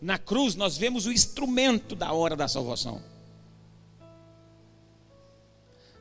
Na 0.00 0.18
cruz 0.18 0.56
nós 0.56 0.76
vemos 0.76 1.06
o 1.06 1.12
instrumento 1.12 1.94
da 1.94 2.12
hora 2.12 2.34
da 2.34 2.48
salvação. 2.48 3.00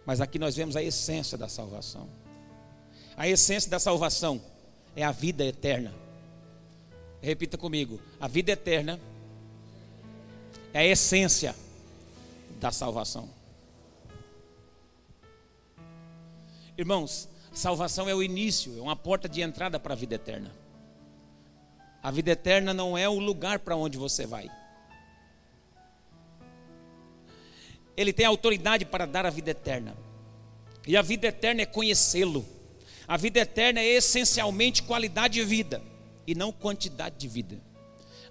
Mas 0.05 0.19
aqui 0.19 0.39
nós 0.39 0.55
vemos 0.55 0.75
a 0.75 0.81
essência 0.81 1.37
da 1.37 1.47
salvação. 1.47 2.09
A 3.15 3.27
essência 3.27 3.69
da 3.69 3.79
salvação 3.79 4.41
é 4.95 5.03
a 5.03 5.11
vida 5.11 5.45
eterna. 5.45 5.93
Repita 7.21 7.57
comigo: 7.57 8.01
a 8.19 8.27
vida 8.27 8.51
eterna 8.51 8.99
é 10.73 10.79
a 10.79 10.85
essência 10.85 11.55
da 12.59 12.71
salvação. 12.71 13.29
Irmãos, 16.81 17.29
salvação 17.53 18.09
é 18.09 18.15
o 18.15 18.23
início, 18.23 18.75
é 18.75 18.81
uma 18.81 18.95
porta 18.95 19.29
de 19.29 19.39
entrada 19.39 19.79
para 19.79 19.93
a 19.93 19.95
vida 19.95 20.15
eterna. 20.15 20.51
A 22.01 22.09
vida 22.09 22.31
eterna 22.31 22.73
não 22.73 22.97
é 22.97 23.07
o 23.07 23.19
lugar 23.19 23.59
para 23.59 23.75
onde 23.75 23.99
você 23.99 24.25
vai. 24.25 24.49
Ele 27.95 28.11
tem 28.11 28.25
autoridade 28.25 28.83
para 28.83 29.05
dar 29.05 29.27
a 29.27 29.29
vida 29.29 29.51
eterna. 29.51 29.95
E 30.87 30.97
a 30.97 31.03
vida 31.03 31.27
eterna 31.27 31.61
é 31.61 31.67
conhecê-lo. 31.67 32.43
A 33.07 33.15
vida 33.15 33.41
eterna 33.41 33.79
é 33.79 33.85
essencialmente 33.85 34.81
qualidade 34.81 35.35
de 35.35 35.45
vida 35.45 35.83
e 36.25 36.33
não 36.33 36.51
quantidade 36.51 37.15
de 37.15 37.27
vida. 37.27 37.61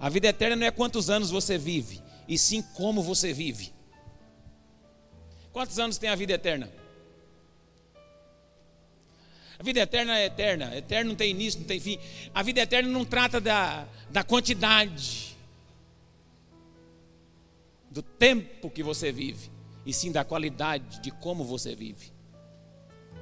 A 0.00 0.08
vida 0.08 0.26
eterna 0.26 0.56
não 0.56 0.66
é 0.66 0.72
quantos 0.72 1.08
anos 1.08 1.30
você 1.30 1.56
vive, 1.56 2.02
e 2.26 2.36
sim 2.36 2.62
como 2.74 3.00
você 3.00 3.32
vive. 3.32 3.72
Quantos 5.52 5.78
anos 5.78 5.98
tem 5.98 6.10
a 6.10 6.16
vida 6.16 6.32
eterna? 6.32 6.79
A 9.60 9.62
vida 9.62 9.80
eterna 9.80 10.18
é 10.18 10.24
eterna, 10.24 10.74
eterno 10.74 11.10
não 11.10 11.16
tem 11.16 11.32
início, 11.32 11.60
não 11.60 11.66
tem 11.66 11.78
fim. 11.78 11.98
A 12.34 12.42
vida 12.42 12.62
eterna 12.62 12.88
não 12.88 13.04
trata 13.04 13.38
da, 13.38 13.86
da 14.08 14.24
quantidade, 14.24 15.36
do 17.90 18.00
tempo 18.00 18.70
que 18.70 18.82
você 18.82 19.12
vive, 19.12 19.50
e 19.84 19.92
sim 19.92 20.10
da 20.10 20.24
qualidade 20.24 21.02
de 21.02 21.10
como 21.10 21.44
você 21.44 21.74
vive. 21.74 22.10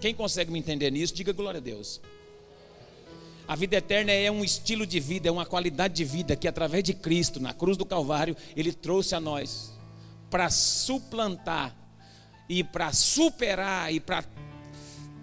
Quem 0.01 0.15
consegue 0.15 0.53
me 0.53 0.61
entender 0.61 0.93
nisso, 0.93 1.13
diga 1.13 1.33
glória 1.33 1.59
a 1.59 1.61
Deus. 1.61 2.01
A 3.49 3.57
vida 3.57 3.77
eterna 3.77 4.13
é 4.13 4.31
um 4.31 4.45
estilo 4.45 4.87
de 4.87 5.01
vida, 5.01 5.29
é 5.29 5.33
uma 5.33 5.45
qualidade 5.45 5.95
de 5.95 6.05
vida 6.05 6.37
que, 6.37 6.47
através 6.47 6.85
de 6.85 6.95
Cristo, 6.95 7.41
na 7.41 7.53
cruz 7.53 7.77
do 7.77 7.85
Calvário, 7.85 8.37
Ele 8.55 8.73
trouxe 8.73 9.13
a 9.13 9.21
nós 9.21 9.77
para 10.31 10.49
suplantar 10.51 11.75
e 12.49 12.63
para 12.63 12.93
superar 12.93 13.93
e 13.93 13.99
para 13.99 14.23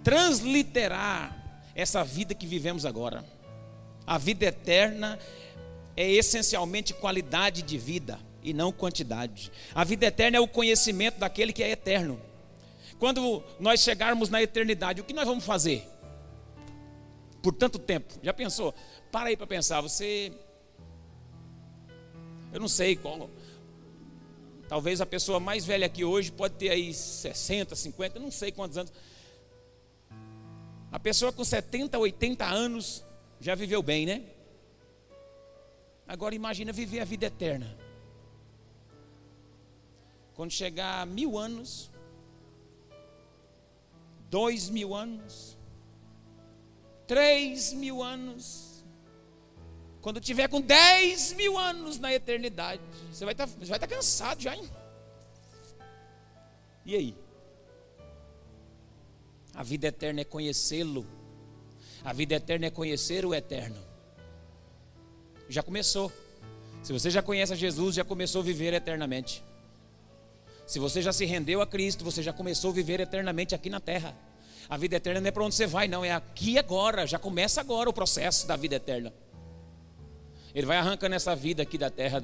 transliterar 0.05 1.35
essa 1.75 2.01
vida 2.01 2.33
que 2.33 2.47
vivemos 2.47 2.85
agora. 2.85 3.25
A 4.07 4.17
vida 4.17 4.45
eterna 4.45 5.19
é 5.97 6.09
essencialmente 6.09 6.93
qualidade 6.93 7.61
de 7.61 7.77
vida 7.77 8.17
e 8.41 8.53
não 8.53 8.71
quantidade. 8.71 9.51
A 9.73 9.83
vida 9.83 10.05
eterna 10.05 10.37
é 10.37 10.39
o 10.39 10.47
conhecimento 10.47 11.19
daquele 11.19 11.51
que 11.51 11.61
é 11.61 11.71
eterno. 11.71 12.21
Quando 12.97 13.43
nós 13.59 13.81
chegarmos 13.81 14.29
na 14.29 14.41
eternidade, 14.41 15.01
o 15.01 15.03
que 15.03 15.13
nós 15.13 15.27
vamos 15.27 15.43
fazer? 15.43 15.85
por 17.45 17.53
tanto 17.53 17.77
tempo. 17.77 18.11
Já 18.23 18.33
pensou? 18.33 18.73
Para 19.11 19.29
aí 19.29 19.37
para 19.37 19.45
pensar. 19.45 19.79
Você. 19.81 20.33
Eu 22.51 22.59
não 22.59 22.67
sei 22.67 22.95
qual. 22.95 23.29
Talvez 24.67 24.99
a 24.99 25.05
pessoa 25.05 25.39
mais 25.39 25.63
velha 25.63 25.85
aqui 25.85 26.03
hoje 26.03 26.31
pode 26.31 26.55
ter 26.55 26.69
aí 26.69 26.91
60, 26.91 27.75
50, 27.75 28.19
não 28.19 28.31
sei 28.31 28.51
quantos 28.51 28.79
anos. 28.79 28.91
A 30.95 30.99
pessoa 30.99 31.33
com 31.33 31.43
70, 31.43 31.99
80 31.99 32.45
anos 32.45 33.03
já 33.41 33.53
viveu 33.53 33.83
bem, 33.83 34.05
né? 34.05 34.23
Agora 36.07 36.33
imagina 36.33 36.71
viver 36.71 37.01
a 37.01 37.03
vida 37.03 37.25
eterna. 37.25 37.77
Quando 40.35 40.51
chegar 40.51 41.01
a 41.01 41.05
mil 41.05 41.37
anos, 41.37 41.91
dois 44.29 44.69
mil 44.69 44.95
anos, 44.95 45.57
três 47.05 47.73
mil 47.73 48.01
anos, 48.01 48.85
quando 50.01 50.21
tiver 50.21 50.47
com 50.47 50.61
dez 50.61 51.33
mil 51.33 51.57
anos 51.57 51.99
na 51.99 52.13
eternidade, 52.13 52.81
você 53.11 53.25
vai 53.25 53.33
estar, 53.33 53.47
tá, 53.47 53.53
estar 53.61 53.79
tá 53.79 53.87
cansado 53.87 54.41
já, 54.41 54.55
hein? 54.55 54.69
E 56.85 56.95
aí? 56.95 57.24
A 59.55 59.63
vida 59.63 59.87
eterna 59.87 60.21
é 60.21 60.23
conhecê-lo. 60.25 61.05
A 62.03 62.13
vida 62.13 62.35
eterna 62.35 62.67
é 62.67 62.69
conhecer 62.69 63.25
o 63.25 63.33
eterno. 63.33 63.77
Já 65.47 65.63
começou. 65.63 66.11
Se 66.83 66.93
você 66.93 67.09
já 67.09 67.21
conhece 67.21 67.55
Jesus, 67.55 67.95
já 67.95 68.03
começou 68.03 68.41
a 68.41 68.43
viver 68.43 68.73
eternamente. 68.73 69.43
Se 70.67 70.79
você 70.79 71.01
já 71.01 71.13
se 71.13 71.25
rendeu 71.25 71.61
a 71.61 71.67
Cristo, 71.67 72.03
você 72.03 72.21
já 72.21 72.33
começou 72.33 72.71
a 72.71 72.73
viver 72.73 72.99
eternamente 72.99 73.55
aqui 73.55 73.69
na 73.69 73.79
terra. 73.79 74.15
A 74.67 74.77
vida 74.77 74.95
eterna 74.95 75.21
não 75.21 75.27
é 75.27 75.31
para 75.31 75.43
onde 75.43 75.55
você 75.55 75.67
vai, 75.67 75.87
não, 75.87 76.03
é 76.03 76.11
aqui 76.11 76.57
agora. 76.57 77.05
Já 77.05 77.19
começa 77.19 77.61
agora 77.61 77.89
o 77.89 77.93
processo 77.93 78.47
da 78.47 78.55
vida 78.55 78.75
eterna. 78.75 79.13
Ele 80.53 80.65
vai 80.65 80.77
arrancando 80.77 81.15
essa 81.15 81.35
vida 81.35 81.61
aqui 81.61 81.77
da 81.77 81.89
terra. 81.89 82.23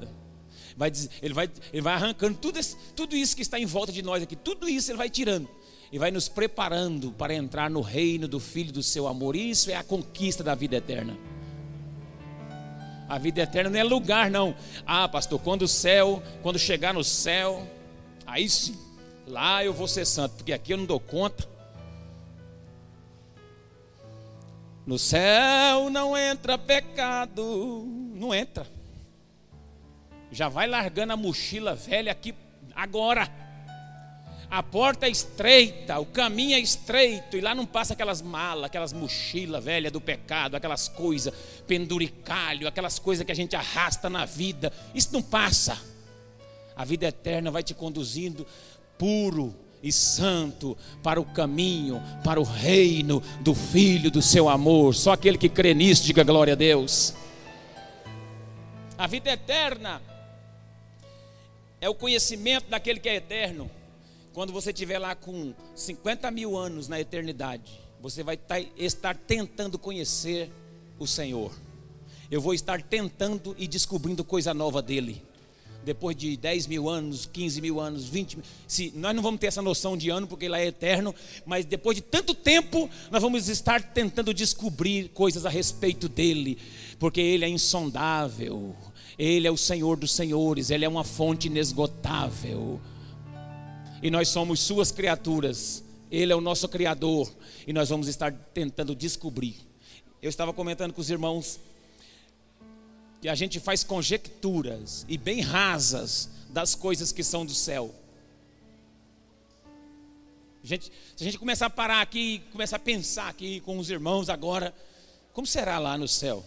Vai, 0.76 0.90
ele, 1.20 1.34
vai, 1.34 1.50
ele 1.72 1.82
vai 1.82 1.94
arrancando 1.94 2.36
tudo, 2.38 2.58
esse, 2.58 2.76
tudo 2.96 3.14
isso 3.14 3.36
que 3.36 3.42
está 3.42 3.58
em 3.58 3.66
volta 3.66 3.92
de 3.92 4.02
nós 4.02 4.22
aqui, 4.22 4.34
tudo 4.34 4.68
isso 4.68 4.90
ele 4.90 4.98
vai 4.98 5.10
tirando. 5.10 5.48
E 5.92 5.98
vai 5.98 6.10
nos 6.10 6.26
preparando 6.26 7.12
para 7.12 7.34
entrar 7.34 7.68
no 7.68 7.82
reino 7.82 8.26
do 8.26 8.40
Filho 8.40 8.72
do 8.72 8.82
seu 8.82 9.06
amor. 9.06 9.36
Isso 9.36 9.70
é 9.70 9.74
a 9.74 9.84
conquista 9.84 10.42
da 10.42 10.54
vida 10.54 10.76
eterna. 10.76 11.14
A 13.06 13.18
vida 13.18 13.42
eterna 13.42 13.68
não 13.68 13.78
é 13.78 13.84
lugar, 13.84 14.30
não. 14.30 14.54
Ah, 14.86 15.06
pastor, 15.06 15.38
quando 15.38 15.62
o 15.62 15.68
céu, 15.68 16.22
quando 16.42 16.58
chegar 16.58 16.94
no 16.94 17.04
céu, 17.04 17.68
aí 18.26 18.48
sim, 18.48 18.74
lá 19.26 19.62
eu 19.62 19.74
vou 19.74 19.86
ser 19.86 20.06
santo, 20.06 20.36
porque 20.36 20.54
aqui 20.54 20.72
eu 20.72 20.78
não 20.78 20.86
dou 20.86 20.98
conta. 20.98 21.46
No 24.86 24.98
céu 24.98 25.90
não 25.90 26.16
entra 26.16 26.56
pecado, 26.56 27.84
não 28.14 28.34
entra. 28.34 28.66
Já 30.30 30.48
vai 30.48 30.66
largando 30.66 31.12
a 31.12 31.16
mochila 31.18 31.74
velha 31.74 32.10
aqui 32.10 32.34
agora. 32.74 33.41
A 34.52 34.62
porta 34.62 35.06
é 35.06 35.08
estreita, 35.08 35.98
o 35.98 36.04
caminho 36.04 36.54
é 36.54 36.60
estreito, 36.60 37.38
e 37.38 37.40
lá 37.40 37.54
não 37.54 37.64
passa 37.64 37.94
aquelas 37.94 38.20
malas, 38.20 38.64
aquelas 38.64 38.92
mochilas 38.92 39.64
velhas 39.64 39.90
do 39.90 39.98
pecado, 39.98 40.54
aquelas 40.54 40.88
coisas, 40.88 41.32
penduricalho, 41.66 42.68
aquelas 42.68 42.98
coisas 42.98 43.24
que 43.24 43.32
a 43.32 43.34
gente 43.34 43.56
arrasta 43.56 44.10
na 44.10 44.26
vida. 44.26 44.70
Isso 44.94 45.08
não 45.10 45.22
passa. 45.22 45.80
A 46.76 46.84
vida 46.84 47.06
eterna 47.06 47.50
vai 47.50 47.62
te 47.62 47.72
conduzindo 47.72 48.46
puro, 48.98 49.56
e 49.82 49.90
santo 49.90 50.76
para 51.02 51.18
o 51.18 51.24
caminho, 51.24 52.02
para 52.22 52.38
o 52.38 52.44
reino 52.44 53.22
do 53.40 53.54
Filho 53.54 54.10
do 54.10 54.20
seu 54.20 54.50
amor. 54.50 54.94
Só 54.94 55.12
aquele 55.12 55.38
que 55.38 55.48
crê 55.48 55.72
nisso, 55.72 56.04
diga 56.04 56.22
glória 56.22 56.52
a 56.52 56.56
Deus. 56.56 57.14
A 58.98 59.06
vida 59.06 59.30
eterna 59.30 60.02
é 61.80 61.88
o 61.88 61.94
conhecimento 61.94 62.68
daquele 62.68 63.00
que 63.00 63.08
é 63.08 63.14
eterno. 63.14 63.70
Quando 64.32 64.52
você 64.52 64.70
estiver 64.70 64.98
lá 64.98 65.14
com 65.14 65.54
50 65.74 66.30
mil 66.30 66.56
anos 66.56 66.88
na 66.88 67.00
eternidade, 67.00 67.80
você 68.00 68.22
vai 68.22 68.36
tá, 68.36 68.58
estar 68.76 69.16
tentando 69.16 69.78
conhecer 69.78 70.50
o 70.98 71.06
Senhor. 71.06 71.52
Eu 72.30 72.40
vou 72.40 72.54
estar 72.54 72.82
tentando 72.82 73.54
e 73.58 73.68
descobrindo 73.68 74.24
coisa 74.24 74.54
nova 74.54 74.80
dele 74.80 75.22
depois 75.84 76.16
de 76.16 76.36
10 76.36 76.66
mil 76.66 76.88
anos, 76.88 77.26
15 77.26 77.60
mil 77.60 77.80
anos, 77.80 78.04
20 78.06 78.36
mil. 78.36 78.44
Se, 78.66 78.92
nós 78.96 79.14
não 79.14 79.22
vamos 79.22 79.40
ter 79.40 79.48
essa 79.48 79.60
noção 79.60 79.96
de 79.96 80.10
ano, 80.10 80.26
porque 80.26 80.46
ele 80.46 80.56
é 80.56 80.66
eterno, 80.66 81.14
mas 81.44 81.64
depois 81.64 81.96
de 81.96 82.02
tanto 82.02 82.34
tempo, 82.34 82.88
nós 83.10 83.22
vamos 83.22 83.48
estar 83.48 83.82
tentando 83.82 84.32
descobrir 84.32 85.08
coisas 85.08 85.44
a 85.44 85.50
respeito 85.50 86.08
dele, 86.08 86.58
porque 86.98 87.20
ele 87.20 87.44
é 87.44 87.48
insondável, 87.48 88.74
ele 89.18 89.46
é 89.46 89.50
o 89.50 89.56
Senhor 89.56 89.96
dos 89.96 90.12
Senhores, 90.12 90.70
ele 90.70 90.84
é 90.84 90.88
uma 90.88 91.04
fonte 91.04 91.48
inesgotável, 91.48 92.80
e 94.02 94.10
nós 94.10 94.28
somos 94.28 94.60
suas 94.60 94.90
criaturas, 94.90 95.84
Ele 96.10 96.32
é 96.32 96.36
o 96.36 96.40
nosso 96.40 96.68
Criador 96.68 97.32
e 97.66 97.72
nós 97.72 97.88
vamos 97.88 98.08
estar 98.08 98.32
tentando 98.52 98.94
descobrir. 98.94 99.56
Eu 100.20 100.28
estava 100.28 100.52
comentando 100.52 100.92
com 100.92 101.00
os 101.00 101.08
irmãos 101.08 101.60
que 103.20 103.28
a 103.28 103.34
gente 103.36 103.60
faz 103.60 103.84
conjecturas 103.84 105.06
e 105.08 105.16
bem 105.16 105.40
rasas 105.40 106.28
das 106.50 106.74
coisas 106.74 107.12
que 107.12 107.22
são 107.22 107.46
do 107.46 107.54
céu. 107.54 107.94
A 110.62 110.66
gente, 110.66 110.92
se 111.16 111.22
a 111.22 111.24
gente 111.24 111.38
começar 111.38 111.66
a 111.66 111.70
parar 111.70 112.02
aqui, 112.02 112.42
começar 112.50 112.76
a 112.76 112.80
pensar 112.80 113.28
aqui 113.28 113.60
com 113.60 113.78
os 113.78 113.88
irmãos 113.88 114.28
agora, 114.28 114.74
como 115.32 115.46
será 115.46 115.78
lá 115.78 115.96
no 115.96 116.06
céu? 116.08 116.44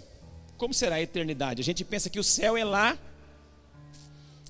Como 0.57 0.73
será 0.73 0.95
a 0.95 1.01
eternidade? 1.01 1.61
A 1.61 1.65
gente 1.65 1.83
pensa 1.83 2.09
que 2.09 2.19
o 2.19 2.23
céu 2.23 2.55
é 2.55 2.63
lá, 2.63 2.97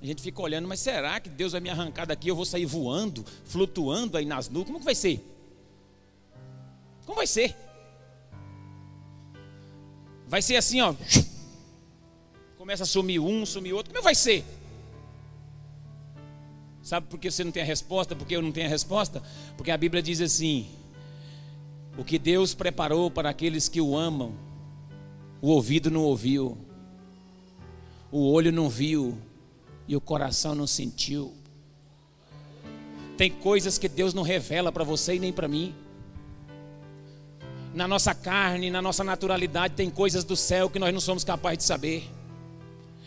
a 0.02 0.06
gente 0.06 0.22
fica 0.22 0.42
olhando, 0.42 0.68
mas 0.68 0.80
será 0.80 1.20
que 1.20 1.30
Deus 1.30 1.54
vai 1.54 1.62
me 1.62 1.70
arrancar 1.70 2.06
daqui? 2.06 2.28
Eu 2.28 2.36
vou 2.36 2.46
sair 2.46 2.66
voando, 2.66 3.26
flutuando 3.46 4.18
aí 4.18 4.26
nas 4.26 4.50
nuvens? 4.50 4.68
Como 4.68 4.80
que 4.80 4.86
vai 4.86 4.96
ser? 4.96 5.24
Como 7.06 7.16
vai 7.16 7.28
ser? 7.28 7.56
Vai 10.28 10.42
ser 10.42 10.58
assim, 10.58 10.82
ó. 10.82 10.94
Começa 12.58 12.84
a 12.84 12.86
sumir 12.86 13.20
um, 13.20 13.46
sumir 13.46 13.74
outro. 13.74 13.94
Como 13.94 14.04
vai 14.04 14.16
ser? 14.16 14.44
Sabe 16.82 17.08
por 17.08 17.20
que 17.20 17.32
você 17.32 17.44
não 17.44 17.52
tem 17.52 17.64
a 17.64 17.66
resposta? 17.66 18.16
Porque 18.16 18.36
eu 18.36 18.42
não 18.42 18.52
tenho 18.52 18.68
a 18.68 18.70
resposta? 18.70 19.24
Porque 19.56 19.72
a 19.72 19.78
Bíblia 19.78 20.04
diz 20.04 20.20
assim: 20.22 20.68
O 21.98 22.04
que 22.04 22.20
Deus 22.20 22.54
preparou 22.54 23.10
para 23.10 23.30
aqueles 23.30 23.70
que 23.70 23.82
o 23.82 23.98
amam, 23.98 24.34
o 25.42 25.50
ouvido 25.50 25.90
não 25.90 26.02
ouviu, 26.02 26.58
o 28.12 28.32
olho 28.32 28.52
não 28.52 28.70
viu 28.70 29.18
e 29.88 29.96
o 29.96 30.02
coração 30.02 30.56
não 30.56 30.68
sentiu. 30.68 31.34
Tem 33.18 33.32
coisas 33.32 33.78
que 33.78 33.88
Deus 33.88 34.14
não 34.14 34.24
revela 34.24 34.72
para 34.72 34.84
você 34.84 35.16
e 35.16 35.20
nem 35.20 35.32
para 35.32 35.48
mim. 35.48 35.74
Na 37.74 37.88
nossa 37.88 38.14
carne, 38.14 38.70
na 38.70 38.82
nossa 38.82 39.04
naturalidade, 39.04 39.74
tem 39.76 39.90
coisas 39.90 40.24
do 40.24 40.36
céu 40.36 40.70
que 40.70 40.80
nós 40.80 40.94
não 40.94 41.00
somos 41.00 41.24
capazes 41.24 41.60
de 41.60 41.64
saber. 41.66 42.10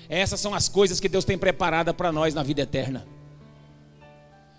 Essas 0.08 0.40
são 0.40 0.54
as 0.54 0.68
coisas 0.68 1.00
que 1.00 1.08
Deus 1.08 1.24
tem 1.24 1.36
preparada 1.36 1.92
para 1.92 2.10
nós 2.10 2.34
na 2.34 2.42
vida 2.42 2.62
eterna. 2.62 3.06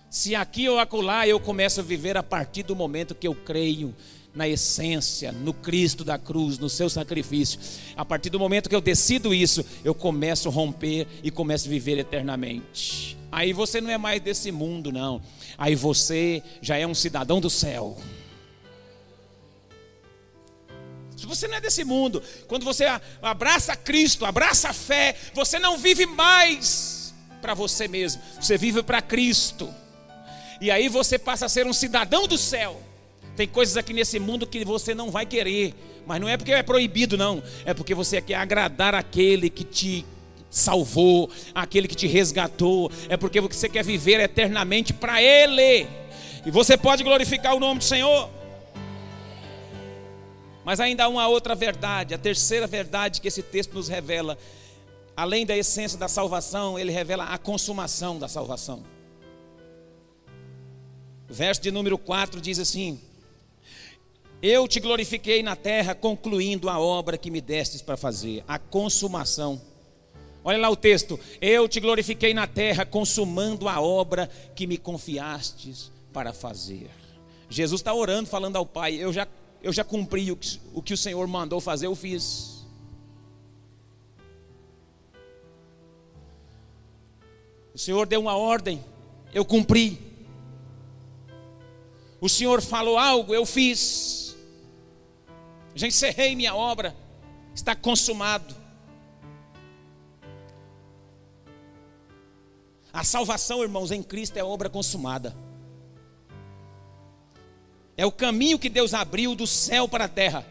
Se 0.10 0.36
aqui 0.36 0.67
ou 0.67 0.79
acolá 0.79 1.27
eu 1.27 1.39
começo 1.39 1.79
a 1.79 1.84
viver 1.84 2.17
a 2.17 2.23
partir 2.23 2.63
do 2.63 2.75
momento 2.75 3.13
que 3.13 3.27
eu 3.27 3.36
creio 3.36 3.95
na 4.33 4.47
essência, 4.47 5.31
no 5.31 5.53
Cristo 5.53 6.03
da 6.03 6.17
cruz, 6.17 6.57
no 6.57 6.69
seu 6.69 6.89
sacrifício. 6.89 7.59
A 7.95 8.05
partir 8.05 8.29
do 8.29 8.39
momento 8.39 8.69
que 8.69 8.75
eu 8.75 8.81
decido 8.81 9.33
isso, 9.33 9.65
eu 9.83 9.95
começo 9.95 10.47
a 10.47 10.51
romper 10.51 11.07
e 11.23 11.31
começo 11.31 11.67
a 11.67 11.69
viver 11.69 11.97
eternamente. 11.97 13.17
Aí 13.31 13.53
você 13.53 13.79
não 13.81 13.89
é 13.89 13.97
mais 13.97 14.21
desse 14.21 14.51
mundo, 14.51 14.91
não. 14.91 15.21
Aí 15.57 15.75
você 15.75 16.41
já 16.61 16.77
é 16.77 16.85
um 16.85 16.95
cidadão 16.95 17.39
do 17.39 17.49
céu. 17.49 17.97
Se 21.15 21.25
você 21.25 21.47
não 21.47 21.55
é 21.55 21.61
desse 21.61 21.83
mundo, 21.83 22.23
quando 22.47 22.63
você 22.63 22.85
abraça 23.21 23.75
Cristo, 23.75 24.25
abraça 24.25 24.69
a 24.69 24.73
fé, 24.73 25.15
você 25.33 25.59
não 25.59 25.77
vive 25.77 26.05
mais 26.05 27.13
para 27.41 27.53
você 27.53 27.87
mesmo, 27.87 28.21
você 28.39 28.57
vive 28.57 28.81
para 28.83 29.01
Cristo. 29.01 29.69
E 30.61 30.71
aí 30.71 30.87
você 30.87 31.19
passa 31.19 31.45
a 31.45 31.49
ser 31.49 31.67
um 31.67 31.73
cidadão 31.73 32.27
do 32.27 32.37
céu. 32.37 32.81
Tem 33.39 33.47
coisas 33.47 33.78
aqui 33.78 33.93
nesse 33.93 34.19
mundo 34.19 34.45
que 34.45 34.65
você 34.65 34.93
não 34.93 35.10
vai 35.10 35.25
querer, 35.25 35.73
mas 36.06 36.19
não 36.19 36.28
é 36.28 36.36
porque 36.36 36.52
é 36.52 36.62
proibido, 36.62 37.17
não. 37.17 37.41
É 37.63 37.73
porque 37.73 37.95
você 37.95 38.21
quer 38.21 38.36
agradar 38.36 38.93
aquele 38.93 39.49
que 39.49 39.63
te 39.63 40.06
salvou, 40.49 41.32
aquele 41.56 41.88
que 41.88 41.95
te 41.95 42.06
resgatou. 42.06 42.91
É 43.08 43.15
porque 43.15 43.39
você 43.39 43.69
quer 43.69 43.82
viver 43.82 44.19
eternamente 44.19 44.91
para 44.91 45.21
Ele. 45.21 45.88
E 46.45 46.52
você 46.52 46.75
pode 46.75 47.02
glorificar 47.02 47.56
o 47.56 47.62
nome 47.62 47.80
do 47.80 47.86
Senhor. 47.86 48.30
Mas 50.65 50.82
ainda 50.82 51.06
há 51.06 51.08
uma 51.08 51.25
outra 51.30 51.56
verdade, 51.56 52.13
a 52.13 52.17
terceira 52.17 52.67
verdade 52.67 53.21
que 53.21 53.30
esse 53.30 53.41
texto 53.41 53.73
nos 53.73 53.88
revela. 53.88 54.38
Além 55.15 55.45
da 55.45 55.56
essência 55.56 55.97
da 55.97 56.10
salvação, 56.10 56.78
ele 56.78 56.91
revela 56.91 57.23
a 57.23 57.38
consumação 57.38 58.19
da 58.19 58.28
salvação. 58.28 58.84
O 61.30 61.34
verso 61.34 61.62
de 61.62 61.71
número 61.71 61.97
4 61.97 62.41
diz 62.41 62.60
assim: 62.60 62.99
Eu 64.41 64.67
te 64.69 64.80
glorifiquei 64.80 65.43
na 65.43 65.56
terra, 65.56 65.93
concluindo 65.93 66.69
a 66.69 66.80
obra 66.80 67.17
que 67.17 67.30
me 67.30 67.41
destes 67.41 67.82
para 67.82 67.97
fazer, 67.97 68.41
a 68.47 68.58
consumação. 68.58 69.62
Olha 70.43 70.58
lá 70.58 70.69
o 70.69 70.78
texto: 70.78 71.19
Eu 71.41 71.67
te 71.67 71.82
glorifiquei 71.82 72.34
na 72.34 72.47
terra, 72.47 72.86
consumando 72.86 73.67
a 73.67 73.82
obra 73.82 74.30
que 74.56 74.65
me 74.65 74.78
confiastes 74.78 75.91
para 76.13 76.32
fazer. 76.32 76.89
Jesus 77.49 77.82
está 77.82 77.93
orando, 77.93 78.30
falando 78.30 78.56
ao 78.56 78.65
Pai: 78.65 78.95
Eu 78.95 79.12
já, 79.12 79.28
eu 79.62 79.73
já 79.73 79.84
cumpri 79.84 80.32
o 80.32 80.38
que, 80.38 80.60
o 80.73 80.82
que 80.82 80.93
o 80.93 80.97
Senhor 80.97 81.28
mandou 81.28 81.60
fazer, 81.60 81.88
eu 81.88 81.95
fiz. 81.95 82.65
O 87.73 87.78
Senhor 87.78 88.08
deu 88.08 88.21
uma 88.21 88.38
ordem, 88.38 88.84
eu 89.34 89.43
cumpri. 89.43 89.99
O 92.21 92.30
Senhor 92.30 92.62
falou 92.62 92.97
algo, 92.97 93.34
eu 93.34 93.45
fiz. 93.45 94.18
Já 95.79 95.87
encerrei 95.87 96.35
minha 96.35 96.53
obra, 96.53 96.93
está 97.55 97.73
consumado. 97.73 98.53
A 102.91 103.01
salvação, 103.05 103.63
irmãos, 103.63 103.89
em 103.89 104.03
Cristo 104.03 104.35
é 104.35 104.43
obra 104.43 104.69
consumada. 104.69 105.33
É 107.95 108.05
o 108.05 108.11
caminho 108.11 108.59
que 108.59 108.67
Deus 108.67 108.93
abriu 108.93 109.33
do 109.33 109.47
céu 109.47 109.87
para 109.87 110.03
a 110.03 110.09
terra. 110.09 110.45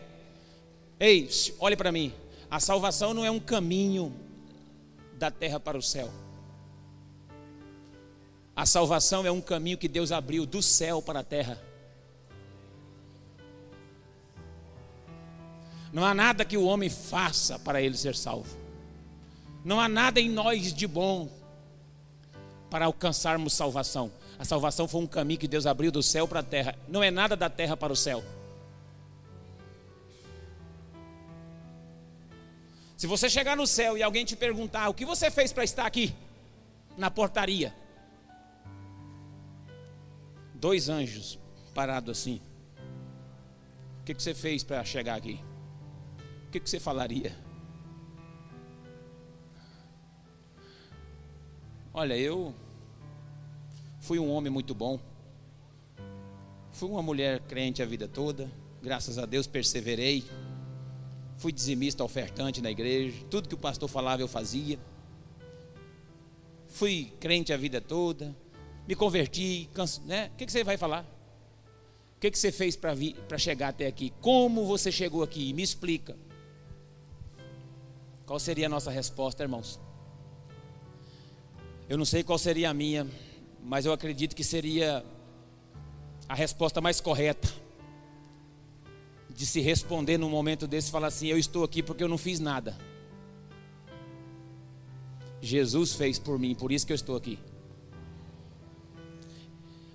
Ei, 0.99 1.29
olhe 1.61 1.77
para 1.77 1.93
mim. 1.93 2.11
A 2.51 2.59
salvação 2.59 3.13
não 3.13 3.23
é 3.23 3.31
um 3.31 3.39
caminho 3.39 4.11
da 5.19 5.31
terra 5.31 5.61
para 5.61 5.77
o 5.77 5.83
céu. 5.83 6.11
A 8.57 8.65
salvação 8.65 9.27
é 9.27 9.31
um 9.31 9.43
caminho 9.43 9.77
que 9.77 9.89
Deus 9.89 10.11
abriu 10.11 10.47
do 10.47 10.63
céu 10.63 11.03
para 11.03 11.21
a 11.21 11.23
terra. 11.23 11.68
Não 15.99 16.05
há 16.05 16.15
nada 16.15 16.45
que 16.45 16.57
o 16.57 16.65
homem 16.65 16.89
faça 16.89 17.59
para 17.59 17.83
ele 17.83 17.97
ser 17.97 18.15
salvo. 18.15 18.57
Não 19.65 19.81
há 19.81 19.89
nada 19.89 20.21
em 20.21 20.31
nós 20.31 20.73
de 20.73 20.87
bom 20.87 21.29
para 22.71 22.85
alcançarmos 22.85 23.53
salvação. 23.53 24.13
A 24.39 24.45
salvação 24.45 24.87
foi 24.87 25.01
um 25.01 25.09
caminho 25.09 25.41
que 25.41 25.49
Deus 25.49 25.67
abriu 25.67 25.91
do 25.91 26.01
céu 26.01 26.29
para 26.29 26.39
a 26.39 26.43
terra. 26.45 26.79
Não 26.87 27.03
é 27.03 27.11
nada 27.11 27.35
da 27.35 27.51
terra 27.51 27.77
para 27.77 27.93
o 27.93 27.97
céu. 27.97 28.23
Se 32.97 33.09
você 33.09 33.29
chegar 33.29 33.57
no 33.57 33.67
céu 33.67 33.99
e 33.99 34.03
alguém 34.05 34.25
te 34.25 34.37
perguntar 34.37 34.89
o 34.89 34.95
que 34.95 35.05
você 35.05 35.33
fez 35.33 35.53
para 35.53 35.65
estar 35.65 35.85
aqui 35.85 36.15
na 36.97 37.11
portaria, 37.11 37.75
dois 40.55 40.89
anjos 40.89 41.41
parados 41.75 42.17
assim. 42.17 42.41
O 44.01 44.05
que, 44.05 44.15
que 44.15 44.23
você 44.23 44.33
fez 44.33 44.63
para 44.63 44.85
chegar 44.85 45.17
aqui? 45.17 45.48
O 46.49 46.51
que, 46.51 46.59
que 46.59 46.69
você 46.69 46.81
falaria? 46.81 47.37
Olha, 51.95 52.17
eu 52.17 52.53
fui 54.01 54.19
um 54.19 54.29
homem 54.31 54.51
muito 54.51 54.75
bom. 54.75 54.99
Fui 56.73 56.89
uma 56.89 57.03
mulher 57.03 57.41
crente 57.41 57.83
a 57.83 57.87
vida 57.87 58.09
toda. 58.09 58.51
Graças 58.83 59.19
a 59.19 59.27
Deus 59.27 59.47
perseverei. 59.47 60.25
Fui 61.37 61.53
dizimista 61.53 62.03
ofertante 62.03 62.61
na 62.61 62.71
igreja. 62.71 63.25
Tudo 63.31 63.49
que 63.49 63.55
o 63.55 63.59
pastor 63.59 63.89
falava 63.89 64.23
eu 64.23 64.29
fazia. 64.29 64.79
Fui 66.67 67.13
crente 67.21 67.53
a 67.53 67.57
vida 67.57 67.81
toda 67.81 68.35
me 68.89 68.95
converti, 68.95 69.69
canso, 69.75 70.01
né? 70.07 70.31
O 70.33 70.39
que, 70.39 70.47
que 70.47 70.51
você 70.51 70.65
vai 70.65 70.79
falar? 70.79 71.03
O 72.17 72.21
que, 72.21 72.31
que 72.31 72.39
você 72.39 72.51
fez 72.51 72.75
para 72.75 73.37
chegar 73.37 73.69
até 73.69 73.87
aqui? 73.87 74.15
Como 74.23 74.65
você 74.65 74.91
chegou 74.91 75.23
aqui? 75.23 75.53
Me 75.53 75.63
explica. 75.63 76.17
Qual 78.29 78.39
seria 78.39 78.67
a 78.67 78.69
nossa 78.69 78.93
resposta, 78.93 79.43
irmãos? 79.43 79.81
Eu 81.89 81.99
não 81.99 82.05
sei 82.05 82.23
qual 82.23 82.39
seria 82.39 82.71
a 82.71 82.75
minha, 82.75 83.05
mas 83.65 83.85
eu 83.87 83.93
acredito 83.93 84.37
que 84.37 84.45
seria 84.45 85.05
a 86.29 86.35
resposta 86.35 86.81
mais 86.81 87.01
correta 87.01 87.49
de 89.29 89.45
se 89.45 89.61
responder 89.61 90.17
num 90.17 90.31
momento 90.31 90.69
desse, 90.69 90.93
falar 90.93 91.09
assim: 91.09 91.27
Eu 91.27 91.39
estou 91.39 91.65
aqui 91.65 91.83
porque 91.83 92.05
eu 92.05 92.09
não 92.09 92.19
fiz 92.19 92.39
nada. 92.39 92.79
Jesus 95.41 95.95
fez 95.95 96.21
por 96.21 96.39
mim, 96.39 96.55
por 96.55 96.71
isso 96.71 96.87
que 96.87 96.93
eu 96.93 96.97
estou 96.97 97.17
aqui 97.17 97.37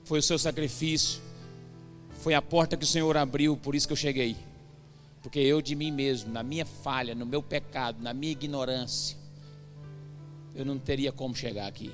foi 0.03 0.19
o 0.19 0.21
seu 0.21 0.37
sacrifício, 0.37 1.21
foi 2.19 2.33
a 2.33 2.41
porta 2.41 2.75
que 2.77 2.83
o 2.83 2.87
Senhor 2.87 3.15
abriu, 3.17 3.55
por 3.57 3.73
isso 3.73 3.87
que 3.87 3.93
eu 3.93 3.97
cheguei. 3.97 4.35
Porque 5.23 5.39
eu 5.39 5.61
de 5.61 5.73
mim 5.73 5.89
mesmo, 5.89 6.33
na 6.33 6.43
minha 6.43 6.65
falha, 6.65 7.15
no 7.15 7.25
meu 7.25 7.41
pecado, 7.41 8.03
na 8.03 8.13
minha 8.13 8.33
ignorância, 8.33 9.17
eu 10.53 10.65
não 10.65 10.77
teria 10.77 11.13
como 11.13 11.33
chegar 11.33 11.65
aqui. 11.65 11.91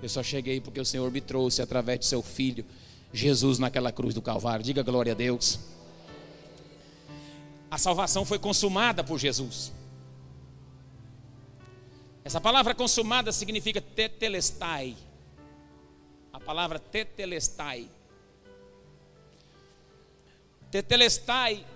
Eu 0.00 0.08
só 0.08 0.22
cheguei 0.22 0.60
porque 0.60 0.80
o 0.80 0.84
Senhor 0.84 1.10
me 1.10 1.20
trouxe 1.20 1.60
através 1.60 1.98
de 1.98 2.06
seu 2.06 2.22
filho, 2.22 2.64
Jesus 3.12 3.58
naquela 3.58 3.90
cruz 3.90 4.14
do 4.14 4.22
Calvário. 4.22 4.64
Diga 4.64 4.82
glória 4.84 5.12
a 5.12 5.16
Deus. 5.16 5.58
A 7.68 7.76
salvação 7.76 8.24
foi 8.24 8.38
consumada 8.38 9.02
por 9.02 9.18
Jesus. 9.18 9.72
Essa 12.24 12.40
palavra 12.40 12.72
consumada 12.72 13.32
significa 13.32 13.80
tetelestai. 13.80 14.96
A 16.32 16.38
palavra 16.38 16.78
tetelestai. 16.78 17.88
Tetelestai 20.70 21.66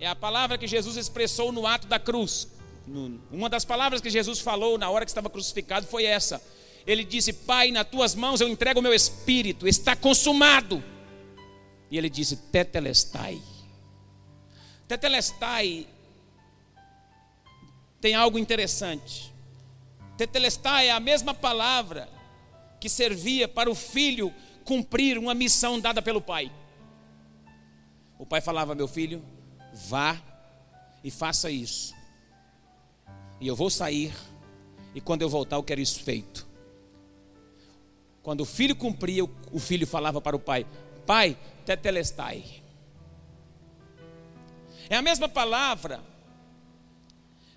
é 0.00 0.06
a 0.06 0.16
palavra 0.16 0.56
que 0.56 0.66
Jesus 0.66 0.96
expressou 0.96 1.52
no 1.52 1.66
ato 1.66 1.86
da 1.86 1.98
cruz. 1.98 2.48
Uma 3.30 3.50
das 3.50 3.64
palavras 3.66 4.00
que 4.00 4.08
Jesus 4.08 4.40
falou 4.40 4.78
na 4.78 4.88
hora 4.88 5.04
que 5.04 5.10
estava 5.10 5.28
crucificado 5.28 5.86
foi 5.86 6.04
essa. 6.04 6.42
Ele 6.86 7.04
disse: 7.04 7.34
Pai, 7.34 7.70
nas 7.70 7.86
tuas 7.86 8.14
mãos 8.14 8.40
eu 8.40 8.48
entrego 8.48 8.80
o 8.80 8.82
meu 8.82 8.94
espírito, 8.94 9.68
está 9.68 9.94
consumado. 9.94 10.82
E 11.90 11.98
ele 11.98 12.08
disse: 12.08 12.36
Tetelestai. 12.36 13.40
Tetelestai 14.88 15.86
tem 18.00 18.14
algo 18.14 18.38
interessante. 18.38 19.30
Tetelestai 20.16 20.88
é 20.88 20.92
a 20.92 20.98
mesma 20.98 21.34
palavra 21.34 22.08
que 22.80 22.88
servia 22.88 23.46
para 23.46 23.70
o 23.70 23.74
filho 23.74 24.34
cumprir 24.64 25.18
uma 25.18 25.34
missão 25.34 25.78
dada 25.78 26.00
pelo 26.00 26.22
pai. 26.22 26.50
O 28.18 28.24
pai 28.24 28.40
falava: 28.40 28.74
Meu 28.74 28.88
filho, 28.88 29.22
vá 29.72 30.16
e 31.02 31.10
faça 31.10 31.50
isso. 31.50 31.94
E 33.40 33.46
eu 33.46 33.56
vou 33.56 33.70
sair, 33.70 34.14
e 34.94 35.00
quando 35.00 35.22
eu 35.22 35.28
voltar, 35.28 35.56
eu 35.56 35.62
quero 35.62 35.80
isso 35.80 36.02
feito. 36.02 36.46
Quando 38.22 38.42
o 38.42 38.44
filho 38.44 38.76
cumpria, 38.76 39.24
o 39.24 39.58
filho 39.58 39.86
falava 39.86 40.20
para 40.20 40.36
o 40.36 40.40
pai: 40.40 40.66
Pai, 41.06 41.36
tetelestai. 41.64 42.62
É 44.88 44.96
a 44.96 45.02
mesma 45.02 45.28
palavra 45.28 46.02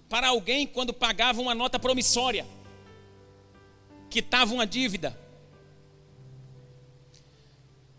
para 0.08 0.28
alguém 0.28 0.68
quando 0.68 0.94
pagava 0.94 1.42
uma 1.42 1.56
nota 1.56 1.80
promissória, 1.80 2.46
quitava 4.10 4.54
uma 4.54 4.68
dívida, 4.68 5.18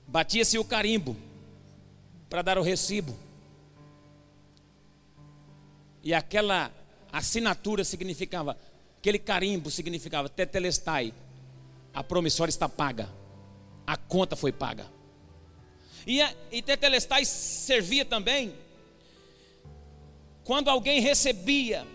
batia-se 0.07 0.57
o 0.57 0.65
carimbo 0.65 1.17
para 2.31 2.41
dar 2.41 2.57
o 2.57 2.63
recibo, 2.63 3.17
e 6.05 6.13
aquela 6.13 6.71
assinatura 7.11 7.83
significava, 7.83 8.59
aquele 8.99 9.19
carimbo 9.19 9.71
significava 9.71 10.29
tetelestai, 10.29 11.15
a 11.95 12.05
promissória 12.05 12.51
está 12.51 12.69
paga, 12.69 13.11
a 13.87 13.97
conta 13.97 14.37
foi 14.37 14.53
paga. 14.53 14.87
E, 16.07 16.21
e 16.53 16.61
tetelestai 16.61 17.25
servia 17.25 18.05
também 18.05 18.55
quando 20.45 20.69
alguém 20.69 21.01
recebia 21.01 21.87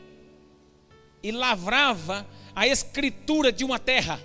e 1.21 1.31
lavrava 1.31 2.25
a 2.55 2.65
escritura 2.65 3.51
de 3.51 3.63
uma 3.63 3.77
terra. 3.77 4.19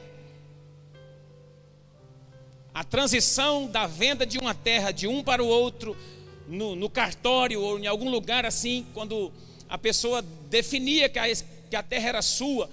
A 2.73 2.83
transição 2.83 3.67
da 3.67 3.87
venda 3.87 4.25
de 4.25 4.39
uma 4.39 4.55
terra 4.55 4.91
de 4.91 5.07
um 5.07 5.23
para 5.23 5.45
o 5.45 5.47
outro, 5.47 5.95
no, 6.49 6.75
no 6.75 6.89
cartório 6.89 7.61
ou 7.61 7.79
em 7.79 7.87
algum 7.87 8.11
lugar 8.11 8.47
assim, 8.47 8.87
quando 8.95 9.31
a 9.75 9.79
pessoa 9.79 10.23
definia 10.23 11.09
que 11.09 11.19
a, 11.19 11.25
que 11.69 11.75
a 11.75 11.83
terra 11.83 12.11
era 12.11 12.23
sua, 12.23 12.71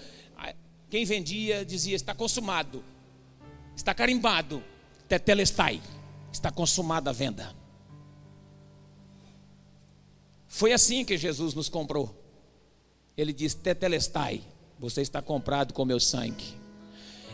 quem 0.88 1.04
vendia 1.04 1.66
dizia: 1.66 1.96
está 1.96 2.14
consumado, 2.14 2.84
está 3.76 3.92
carimbado, 3.92 4.64
tetelestai, 5.10 5.82
está 6.32 6.52
consumada 6.52 7.10
a 7.10 7.14
venda. 7.14 7.56
Foi 10.48 10.74
assim 10.74 11.04
que 11.04 11.18
Jesus 11.18 11.56
nos 11.56 11.70
comprou. 11.70 12.16
Ele 13.18 13.34
diz: 13.34 13.56
Tetelestai, 13.56 14.44
você 14.78 15.02
está 15.02 15.24
comprado 15.24 15.74
com 15.74 15.84
meu 15.84 16.00
sangue. 16.00 16.54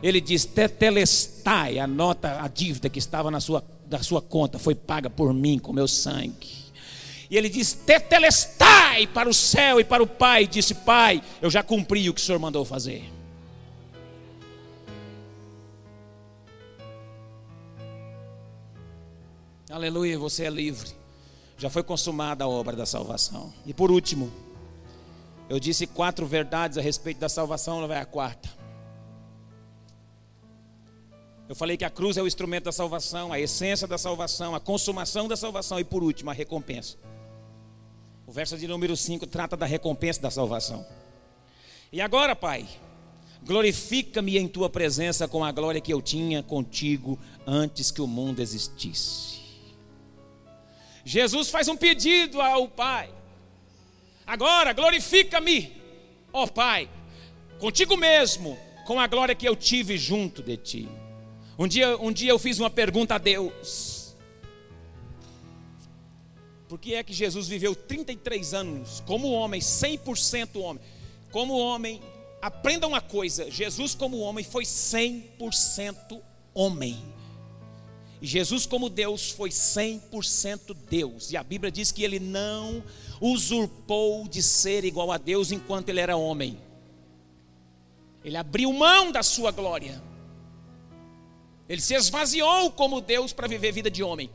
Ele 0.02 0.22
diz: 0.22 0.46
Tetelestai, 0.46 1.78
a 1.78 1.86
nota, 1.86 2.42
a 2.42 2.48
dívida 2.48 2.90
que 2.90 3.00
estava 3.00 3.30
na 3.30 3.42
sua, 3.42 3.62
da 3.86 4.02
sua 4.02 4.22
conta 4.22 4.58
foi 4.58 4.76
paga 4.76 5.10
por 5.10 5.34
mim 5.34 5.60
com 5.60 5.74
meu 5.74 5.90
sangue. 5.90 6.67
E 7.30 7.38
ele 7.38 7.50
diz: 7.50 7.74
Tetelestai 7.74 9.08
para 9.08 9.28
o 9.30 9.34
céu 9.34 9.80
e 9.80 9.84
para 9.84 10.02
o 10.02 10.08
Pai. 10.08 10.48
Disse: 10.48 10.74
Pai, 10.74 11.22
eu 11.42 11.50
já 11.50 11.64
cumpri 11.64 12.10
o 12.10 12.14
que 12.14 12.22
o 12.22 12.24
Senhor 12.24 12.40
mandou 12.40 12.64
fazer. 12.64 13.04
Aleluia, 19.70 20.18
você 20.18 20.46
é 20.46 20.50
livre 20.50 20.98
já 21.58 21.70
foi 21.70 21.84
consumada 21.84 22.44
a 22.44 22.48
obra 22.48 22.76
da 22.76 22.86
salvação. 22.86 23.52
E 23.66 23.74
por 23.74 23.90
último, 23.90 24.32
eu 25.50 25.60
disse 25.60 25.88
quatro 25.88 26.26
verdades 26.26 26.78
a 26.78 26.82
respeito 26.82 27.20
da 27.20 27.28
salvação, 27.28 27.82
não 27.82 27.88
vai 27.88 28.00
a 28.00 28.06
quarta. 28.06 28.57
Eu 31.50 31.56
falei 31.56 31.78
que 31.78 31.86
a 31.86 31.90
cruz 31.90 32.18
é 32.18 32.22
o 32.22 32.28
instrumento 32.28 32.66
da 32.66 32.72
salvação, 32.72 33.32
a 33.32 33.40
essência 33.40 33.88
da 33.88 33.98
salvação, 33.98 34.54
a 34.54 34.60
consumação 34.60 35.28
da 35.28 35.38
salvação 35.38 35.80
e 35.80 35.84
por 35.84 36.04
último, 36.04 36.30
a 36.30 36.34
recompensa. 36.34 36.98
O 38.26 38.32
verso 38.32 38.58
de 38.58 38.68
número 38.68 38.98
5 38.98 39.26
trata 39.28 39.56
da 39.56 39.66
recompensa 39.66 40.22
da 40.22 40.30
salvação. 40.30 40.86
E 41.90 42.02
agora, 42.02 42.36
Pai, 42.36 42.68
glorifica-me 43.46 44.38
em 44.38 44.46
tua 44.46 44.70
presença 44.70 45.26
com 45.26 45.46
a 45.46 45.52
glória 45.54 45.80
que 45.80 45.94
eu 45.94 46.02
tinha 46.02 46.44
contigo 46.44 47.18
antes 47.46 47.92
que 47.92 48.02
o 48.02 48.08
mundo 48.08 48.42
existisse. 48.42 49.38
Jesus 51.06 51.50
faz 51.50 51.70
um 51.70 51.78
pedido 51.78 52.42
ao 52.42 52.68
Pai. 52.68 53.10
Agora 54.26 54.74
glorifica-me, 54.74 55.72
ó 56.34 56.46
Pai, 56.46 56.90
contigo 57.58 57.96
mesmo, 57.96 58.60
com 58.86 59.00
a 59.00 59.08
glória 59.08 59.34
que 59.34 59.48
eu 59.48 59.56
tive 59.56 59.98
junto 59.98 60.44
de 60.44 60.58
ti. 60.58 61.07
Um 61.58 61.68
dia, 61.68 61.98
um 61.98 62.12
dia 62.12 62.32
eu 62.32 62.38
fiz 62.38 62.60
uma 62.60 62.70
pergunta 62.70 63.16
a 63.16 63.18
Deus. 63.18 64.16
Por 66.68 66.78
que 66.78 66.94
é 66.94 67.04
que 67.04 67.14
Jesus 67.14 67.48
viveu 67.48 67.74
33 67.74 68.54
anos 68.54 69.02
como 69.06 69.32
homem, 69.32 69.60
100% 69.60 70.62
homem? 70.62 70.84
Como 71.32 71.58
homem, 71.58 72.02
aprenda 72.42 72.86
uma 72.86 73.02
coisa: 73.02 73.50
Jesus, 73.50 73.96
como 73.96 74.20
homem, 74.20 74.44
foi 74.44 74.66
100% 74.66 76.22
homem. 76.54 77.02
E 78.22 78.28
Jesus, 78.28 78.66
como 78.66 78.90
Deus, 78.90 79.32
foi 79.32 79.50
100% 79.50 80.76
Deus. 80.90 81.32
E 81.32 81.38
a 81.38 81.44
Bíblia 81.44 81.72
diz 81.72 81.92
que 81.92 82.04
ele 82.04 82.20
não 82.20 82.84
usurpou 83.22 84.28
de 84.28 84.44
ser 84.44 84.84
igual 84.86 85.12
a 85.12 85.18
Deus 85.18 85.52
enquanto 85.52 85.90
ele 85.90 86.00
era 86.00 86.18
homem. 86.18 86.60
Ele 88.24 88.38
abriu 88.38 88.74
mão 88.74 89.12
da 89.12 89.24
sua 89.24 89.52
glória. 89.52 90.02
Ele 91.68 91.82
se 91.82 91.94
esvaziou 91.94 92.72
como 92.72 93.02
Deus 93.02 93.34
para 93.34 93.48
viver 93.48 93.72
vida 93.72 93.92
de 93.92 94.04
homem. 94.04 94.30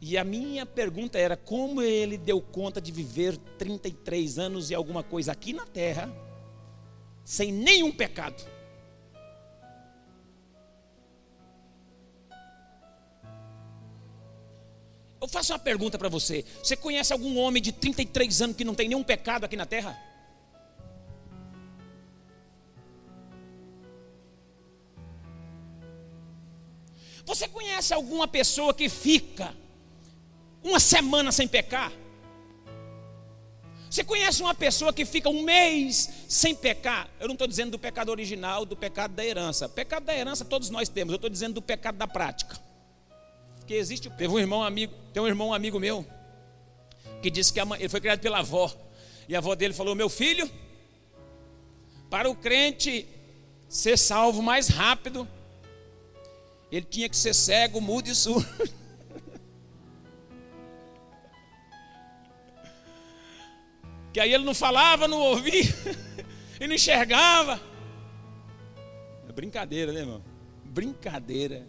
E 0.00 0.16
a 0.16 0.24
minha 0.24 0.64
pergunta 0.64 1.18
era: 1.18 1.36
como 1.36 1.82
ele 1.82 2.16
deu 2.16 2.40
conta 2.40 2.80
de 2.80 2.92
viver 2.92 3.36
33 3.58 4.38
anos 4.38 4.70
e 4.70 4.74
alguma 4.74 5.02
coisa 5.02 5.32
aqui 5.32 5.52
na 5.52 5.66
terra, 5.66 6.10
sem 7.24 7.52
nenhum 7.52 7.92
pecado? 7.92 8.42
Eu 15.20 15.26
faço 15.26 15.52
uma 15.52 15.58
pergunta 15.58 15.98
para 15.98 16.08
você: 16.08 16.44
você 16.62 16.76
conhece 16.76 17.12
algum 17.12 17.36
homem 17.38 17.62
de 17.62 17.72
33 17.72 18.42
anos 18.42 18.56
que 18.56 18.64
não 18.64 18.74
tem 18.74 18.88
nenhum 18.88 19.04
pecado 19.04 19.44
aqui 19.44 19.56
na 19.56 19.66
terra? 19.66 20.07
Você 27.28 27.46
conhece 27.46 27.92
alguma 27.92 28.26
pessoa 28.26 28.72
que 28.72 28.88
fica 28.88 29.54
uma 30.64 30.80
semana 30.80 31.30
sem 31.30 31.46
pecar? 31.46 31.92
Você 33.90 34.02
conhece 34.02 34.40
uma 34.40 34.54
pessoa 34.54 34.94
que 34.94 35.04
fica 35.04 35.28
um 35.28 35.42
mês 35.42 36.08
sem 36.26 36.54
pecar? 36.54 37.06
Eu 37.20 37.26
não 37.28 37.34
estou 37.34 37.46
dizendo 37.46 37.72
do 37.72 37.78
pecado 37.78 38.08
original, 38.08 38.64
do 38.64 38.74
pecado 38.74 39.12
da 39.12 39.22
herança. 39.22 39.68
Pecado 39.68 40.04
da 40.04 40.16
herança 40.16 40.42
todos 40.42 40.70
nós 40.70 40.88
temos, 40.88 41.12
eu 41.12 41.16
estou 41.16 41.28
dizendo 41.28 41.52
do 41.56 41.62
pecado 41.62 41.98
da 41.98 42.06
prática 42.06 42.58
que 43.66 43.74
existe. 43.74 44.08
Teve 44.08 44.32
um 44.32 44.38
irmão 44.38 44.64
amigo, 44.64 44.94
tem 45.12 45.22
um 45.22 45.28
irmão 45.28 45.52
amigo 45.52 45.78
meu 45.78 46.06
que 47.20 47.30
disse 47.30 47.52
que 47.52 47.62
mãe, 47.62 47.78
ele 47.78 47.90
foi 47.90 48.00
criado 48.00 48.20
pela 48.20 48.38
avó. 48.38 48.74
E 49.28 49.34
a 49.36 49.38
avó 49.38 49.54
dele 49.54 49.74
falou: 49.74 49.94
Meu 49.94 50.08
filho, 50.08 50.50
para 52.08 52.30
o 52.30 52.34
crente 52.34 53.06
ser 53.68 53.98
salvo 53.98 54.40
mais 54.40 54.68
rápido, 54.68 55.28
ele 56.70 56.84
tinha 56.84 57.08
que 57.08 57.16
ser 57.16 57.34
cego, 57.34 57.80
mudo 57.80 58.08
e 58.08 58.14
surdo. 58.14 58.46
Que 64.12 64.20
aí 64.20 64.32
ele 64.32 64.44
não 64.44 64.54
falava, 64.54 65.06
não 65.06 65.20
ouvia 65.20 65.62
e 66.60 66.66
não 66.66 66.74
enxergava. 66.74 67.60
É 69.28 69.32
brincadeira, 69.32 69.92
né, 69.92 70.00
irmão? 70.00 70.22
Brincadeira. 70.64 71.66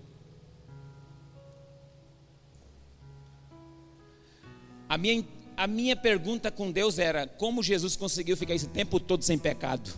A 4.88 4.97
minha, 4.97 5.23
a 5.55 5.67
minha 5.67 5.95
pergunta 5.95 6.49
com 6.49 6.71
Deus 6.71 6.97
era: 6.97 7.27
como 7.27 7.62
Jesus 7.62 7.95
conseguiu 7.95 8.35
ficar 8.35 8.55
esse 8.55 8.67
tempo 8.67 8.99
todo 8.99 9.23
sem 9.23 9.38
pecado? 9.38 9.93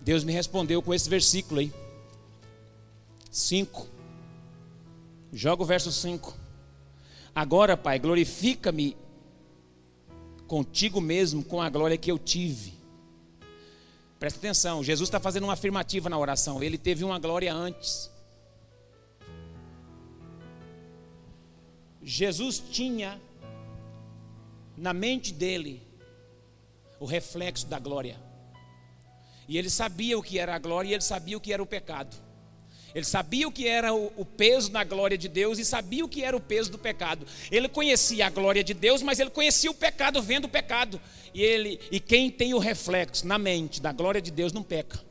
Deus 0.00 0.24
me 0.24 0.32
respondeu 0.32 0.82
com 0.82 0.92
esse 0.92 1.08
versículo 1.08 1.60
aí. 1.60 1.72
5. 3.38 3.86
Joga 5.32 5.62
o 5.62 5.66
verso 5.66 5.92
5. 5.92 6.36
Agora, 7.34 7.76
Pai, 7.76 7.98
glorifica-me 7.98 8.96
contigo 10.46 11.00
mesmo 11.00 11.44
com 11.44 11.60
a 11.60 11.68
glória 11.68 11.96
que 11.96 12.10
eu 12.10 12.18
tive. 12.18 12.74
Presta 14.18 14.38
atenção, 14.38 14.82
Jesus 14.82 15.08
está 15.08 15.20
fazendo 15.20 15.44
uma 15.44 15.52
afirmativa 15.52 16.10
na 16.10 16.18
oração. 16.18 16.62
Ele 16.62 16.76
teve 16.76 17.04
uma 17.04 17.18
glória 17.18 17.54
antes. 17.54 18.10
Jesus 22.02 22.58
tinha 22.58 23.20
na 24.76 24.92
mente 24.92 25.32
dele 25.32 25.82
o 26.98 27.04
reflexo 27.04 27.66
da 27.66 27.78
glória. 27.78 28.18
E 29.46 29.56
ele 29.56 29.70
sabia 29.70 30.18
o 30.18 30.22
que 30.22 30.38
era 30.38 30.54
a 30.54 30.58
glória 30.58 30.88
e 30.88 30.94
ele 30.94 31.02
sabia 31.02 31.36
o 31.36 31.40
que 31.40 31.52
era 31.52 31.62
o 31.62 31.66
pecado. 31.66 32.27
Ele 32.94 33.04
sabia 33.04 33.46
o 33.46 33.52
que 33.52 33.68
era 33.68 33.92
o, 33.92 34.24
peso 34.24 34.70
da 34.70 34.82
glória 34.82 35.18
de 35.18 35.28
Deus 35.28 35.58
e 35.58 35.64
sabia 35.64 36.04
o 36.04 36.08
que 36.08 36.24
era 36.24 36.36
o 36.36 36.40
peso 36.40 36.70
do 36.70 36.78
pecado. 36.78 37.26
Ele 37.50 37.68
conhecia 37.68 38.26
a 38.26 38.30
glória 38.30 38.64
de 38.64 38.72
Deus, 38.72 39.02
mas 39.02 39.20
ele 39.20 39.30
conhecia 39.30 39.70
o 39.70 39.74
pecado 39.74 40.22
vendo 40.22 40.46
o 40.46 40.48
pecado. 40.48 41.00
E 41.34 41.42
ele 41.42 41.78
e 41.90 42.00
quem 42.00 42.30
tem 42.30 42.54
o 42.54 42.58
reflexo 42.58 43.26
na 43.26 43.38
mente 43.38 43.80
da 43.80 43.92
glória 43.92 44.20
de 44.20 44.30
Deus 44.30 44.52
não 44.52 44.62
peca. 44.62 45.06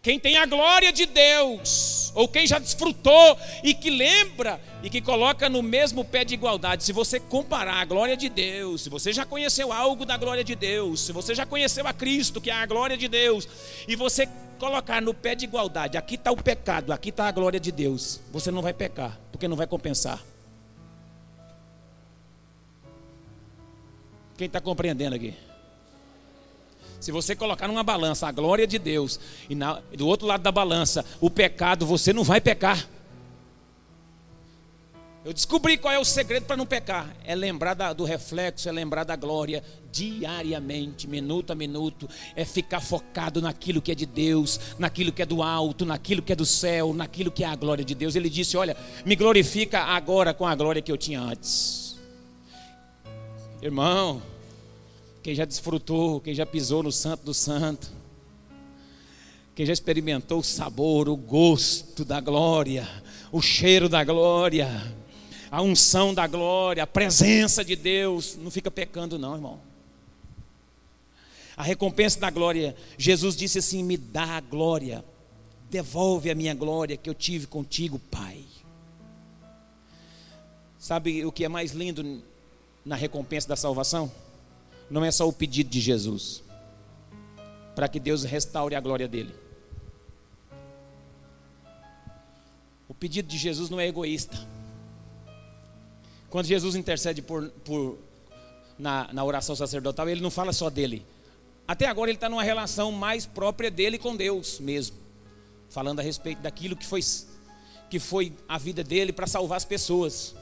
Quem 0.00 0.18
tem 0.18 0.36
a 0.36 0.46
glória 0.46 0.92
de 0.92 1.06
Deus, 1.06 2.12
ou 2.14 2.28
quem 2.28 2.46
já 2.46 2.60
desfrutou 2.60 3.36
e 3.64 3.74
que 3.74 3.90
lembra 3.90 4.60
e 4.80 4.88
que 4.88 5.00
coloca 5.00 5.48
no 5.48 5.60
mesmo 5.60 6.04
pé 6.04 6.24
de 6.24 6.34
igualdade, 6.34 6.84
se 6.84 6.92
você 6.92 7.18
comparar 7.18 7.74
a 7.74 7.84
glória 7.84 8.16
de 8.16 8.28
Deus, 8.28 8.82
se 8.82 8.88
você 8.88 9.12
já 9.12 9.26
conheceu 9.26 9.72
algo 9.72 10.06
da 10.06 10.16
glória 10.16 10.44
de 10.44 10.54
Deus, 10.54 11.00
se 11.00 11.12
você 11.12 11.34
já 11.34 11.44
conheceu 11.44 11.84
a 11.86 11.92
Cristo, 11.92 12.40
que 12.40 12.48
é 12.48 12.54
a 12.54 12.64
glória 12.64 12.96
de 12.96 13.08
Deus, 13.08 13.48
e 13.88 13.96
você 13.96 14.28
colocar 14.58 15.00
no 15.00 15.14
pé 15.14 15.34
de 15.34 15.44
igualdade, 15.44 15.96
aqui 15.96 16.16
está 16.16 16.30
o 16.30 16.36
pecado, 16.36 16.92
aqui 16.92 17.08
está 17.10 17.28
a 17.28 17.32
glória 17.32 17.60
de 17.60 17.72
Deus, 17.72 18.20
você 18.32 18.50
não 18.50 18.60
vai 18.60 18.74
pecar, 18.74 19.18
porque 19.30 19.48
não 19.48 19.56
vai 19.56 19.66
compensar. 19.66 20.22
Quem 24.36 24.46
está 24.46 24.60
compreendendo 24.60 25.16
aqui? 25.16 25.34
Se 27.00 27.12
você 27.12 27.34
colocar 27.34 27.68
numa 27.68 27.82
balança 27.82 28.26
a 28.26 28.32
glória 28.32 28.66
de 28.66 28.78
Deus 28.78 29.20
e 29.48 29.54
na, 29.54 29.80
do 29.96 30.06
outro 30.06 30.26
lado 30.26 30.42
da 30.42 30.50
balança 30.50 31.04
o 31.20 31.30
pecado, 31.30 31.86
você 31.86 32.12
não 32.12 32.24
vai 32.24 32.40
pecar. 32.40 32.88
Eu 35.28 35.34
descobri 35.34 35.76
qual 35.76 35.92
é 35.92 35.98
o 35.98 36.06
segredo 36.06 36.46
para 36.46 36.56
não 36.56 36.64
pecar: 36.64 37.14
é 37.22 37.34
lembrar 37.34 37.74
da, 37.74 37.92
do 37.92 38.02
reflexo, 38.02 38.66
é 38.66 38.72
lembrar 38.72 39.04
da 39.04 39.14
glória 39.14 39.62
diariamente, 39.92 41.06
minuto 41.06 41.52
a 41.52 41.54
minuto, 41.54 42.08
é 42.34 42.46
ficar 42.46 42.80
focado 42.80 43.42
naquilo 43.42 43.82
que 43.82 43.92
é 43.92 43.94
de 43.94 44.06
Deus, 44.06 44.58
naquilo 44.78 45.12
que 45.12 45.20
é 45.20 45.26
do 45.26 45.42
alto, 45.42 45.84
naquilo 45.84 46.22
que 46.22 46.32
é 46.32 46.34
do 46.34 46.46
céu, 46.46 46.94
naquilo 46.94 47.30
que 47.30 47.44
é 47.44 47.46
a 47.46 47.54
glória 47.54 47.84
de 47.84 47.94
Deus. 47.94 48.16
Ele 48.16 48.30
disse: 48.30 48.56
Olha, 48.56 48.74
me 49.04 49.14
glorifica 49.14 49.80
agora 49.80 50.32
com 50.32 50.46
a 50.46 50.54
glória 50.54 50.80
que 50.80 50.90
eu 50.90 50.96
tinha 50.96 51.20
antes. 51.20 51.98
Irmão, 53.60 54.22
quem 55.22 55.34
já 55.34 55.44
desfrutou, 55.44 56.22
quem 56.22 56.32
já 56.32 56.46
pisou 56.46 56.82
no 56.82 56.90
Santo 56.90 57.26
do 57.26 57.34
Santo, 57.34 57.90
quem 59.54 59.66
já 59.66 59.74
experimentou 59.74 60.38
o 60.38 60.42
sabor, 60.44 61.06
o 61.06 61.18
gosto 61.18 62.02
da 62.02 62.18
glória, 62.18 62.88
o 63.30 63.42
cheiro 63.42 63.90
da 63.90 64.02
glória, 64.02 64.96
a 65.50 65.62
unção 65.62 66.12
da 66.12 66.26
glória, 66.26 66.82
a 66.82 66.86
presença 66.86 67.64
de 67.64 67.76
Deus, 67.76 68.36
não 68.36 68.50
fica 68.50 68.70
pecando, 68.70 69.18
não, 69.18 69.34
irmão. 69.34 69.60
A 71.56 71.62
recompensa 71.62 72.20
da 72.20 72.30
glória, 72.30 72.76
Jesus 72.96 73.36
disse 73.36 73.58
assim: 73.58 73.82
me 73.82 73.96
dá 73.96 74.36
a 74.36 74.40
glória, 74.40 75.04
devolve 75.70 76.30
a 76.30 76.34
minha 76.34 76.54
glória 76.54 76.96
que 76.96 77.10
eu 77.10 77.14
tive 77.14 77.46
contigo, 77.46 77.98
Pai. 78.10 78.44
Sabe 80.78 81.24
o 81.24 81.32
que 81.32 81.44
é 81.44 81.48
mais 81.48 81.72
lindo 81.72 82.22
na 82.84 82.94
recompensa 82.94 83.48
da 83.48 83.56
salvação? 83.56 84.10
não 84.90 85.04
é 85.04 85.10
só 85.10 85.28
o 85.28 85.32
pedido 85.32 85.70
de 85.70 85.80
Jesus, 85.80 86.42
para 87.74 87.88
que 87.88 88.00
Deus 88.00 88.24
restaure 88.24 88.74
a 88.74 88.80
glória 88.80 89.06
dele. 89.06 89.34
O 92.88 92.94
pedido 92.94 93.28
de 93.28 93.36
Jesus 93.36 93.68
não 93.68 93.78
é 93.78 93.86
egoísta. 93.86 94.38
Quando 96.30 96.46
Jesus 96.46 96.74
intercede 96.74 97.22
por, 97.22 97.48
por 97.64 97.98
na, 98.78 99.08
na 99.12 99.24
oração 99.24 99.56
sacerdotal, 99.56 100.08
ele 100.08 100.20
não 100.20 100.30
fala 100.30 100.52
só 100.52 100.68
dele. 100.68 101.04
Até 101.66 101.86
agora 101.86 102.10
ele 102.10 102.16
está 102.16 102.28
numa 102.28 102.42
relação 102.42 102.92
mais 102.92 103.26
própria 103.26 103.70
dele 103.70 103.98
com 103.98 104.16
Deus 104.16 104.60
mesmo, 104.60 104.96
falando 105.68 106.00
a 106.00 106.02
respeito 106.02 106.40
daquilo 106.40 106.76
que 106.76 106.86
foi, 106.86 107.00
que 107.90 107.98
foi 107.98 108.32
a 108.48 108.58
vida 108.58 108.84
dele 108.84 109.12
para 109.12 109.26
salvar 109.26 109.56
as 109.56 109.64
pessoas. 109.64 110.34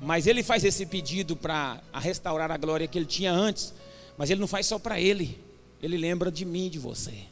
Mas 0.00 0.26
ele 0.26 0.42
faz 0.42 0.64
esse 0.64 0.86
pedido 0.86 1.36
para 1.36 1.80
restaurar 1.94 2.50
a 2.50 2.56
glória 2.56 2.86
que 2.86 2.98
ele 2.98 3.06
tinha 3.06 3.32
antes, 3.32 3.74
mas 4.16 4.30
ele 4.30 4.40
não 4.40 4.46
faz 4.46 4.66
só 4.66 4.78
para 4.78 5.00
ele, 5.00 5.40
ele 5.82 5.96
lembra 5.96 6.30
de 6.30 6.44
mim, 6.44 6.68
de 6.68 6.78
você. 6.78 7.24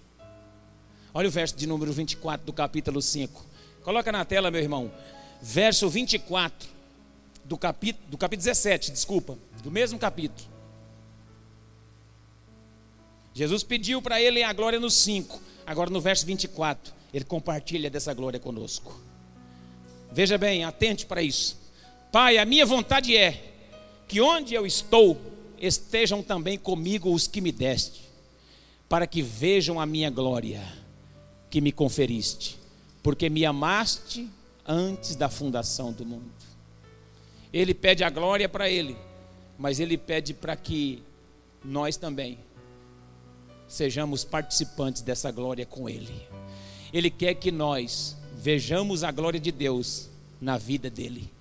Olha 1.15 1.29
o 1.29 1.31
verso 1.31 1.57
de 1.57 1.67
número 1.67 1.93
24 1.93 2.45
do 2.45 2.53
capítulo 2.53 3.01
5. 3.01 3.45
Coloca 3.83 4.11
na 4.11 4.25
tela, 4.25 4.51
meu 4.51 4.61
irmão. 4.61 4.91
Verso 5.41 5.89
24 5.89 6.76
do 7.47 7.57
capítulo, 7.57 8.09
do 8.09 8.19
capítulo 8.19 8.45
17, 8.45 8.91
desculpa, 8.91 9.39
do 9.63 9.71
mesmo 9.71 9.99
capítulo. 9.99 10.49
Jesus 13.33 13.63
pediu 13.63 14.01
para 14.01 14.21
ele 14.21 14.43
a 14.43 14.53
glória 14.53 14.81
no 14.81 14.91
5. 14.91 15.41
Agora 15.67 15.91
no 15.91 16.01
verso 16.01 16.25
24, 16.27 16.93
ele 17.13 17.25
compartilha 17.25 17.91
dessa 17.91 18.13
glória 18.15 18.41
conosco. 18.41 18.99
Veja 20.11 20.39
bem, 20.39 20.65
atente 20.65 21.05
para 21.07 21.23
isso. 21.23 21.59
Pai, 22.11 22.39
a 22.39 22.45
minha 22.45 22.65
vontade 22.65 23.17
é 23.17 23.55
que 24.09 24.21
onde 24.21 24.55
eu 24.55 24.67
estou 24.67 25.21
estejam 25.59 26.23
também 26.23 26.59
comigo 26.59 27.13
os 27.13 27.27
que 27.27 27.41
me 27.41 27.53
deste, 27.53 28.09
para 28.89 29.07
que 29.07 29.21
vejam 29.21 29.79
a 29.81 29.87
minha 29.87 30.11
glória 30.11 30.63
que 31.51 31.61
me 31.61 31.73
conferiste, 31.73 32.59
porque 33.03 33.29
me 33.29 33.45
amaste 33.45 34.29
antes 34.67 35.15
da 35.15 35.29
fundação 35.29 35.93
do 35.93 36.05
mundo. 36.05 36.33
Ele 37.57 37.73
pede 37.73 38.05
a 38.05 38.11
glória 38.11 38.51
para 38.51 38.69
ele, 38.69 38.95
mas 39.57 39.81
ele 39.81 39.97
pede 39.97 40.35
para 40.35 40.55
que 40.55 41.03
nós 41.65 41.97
também 41.97 42.39
sejamos 43.67 44.25
participantes 44.25 45.01
dessa 45.01 45.31
glória 45.31 45.65
com 45.65 45.89
ele. 45.89 46.29
Ele 46.93 47.09
quer 47.09 47.33
que 47.33 47.51
nós 47.51 48.15
vejamos 48.37 49.03
a 49.03 49.11
glória 49.11 49.41
de 49.41 49.51
Deus 49.51 50.11
na 50.39 50.59
vida 50.59 50.91
dele. 50.91 51.33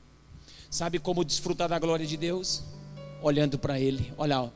Sabe 0.70 1.00
como 1.00 1.26
desfrutar 1.26 1.68
da 1.68 1.78
glória 1.78 2.06
de 2.06 2.16
Deus? 2.16 2.64
Olhando 3.22 3.60
para 3.60 3.78
Ele. 3.78 4.14
Olha, 4.18 4.42
ó. 4.42 4.50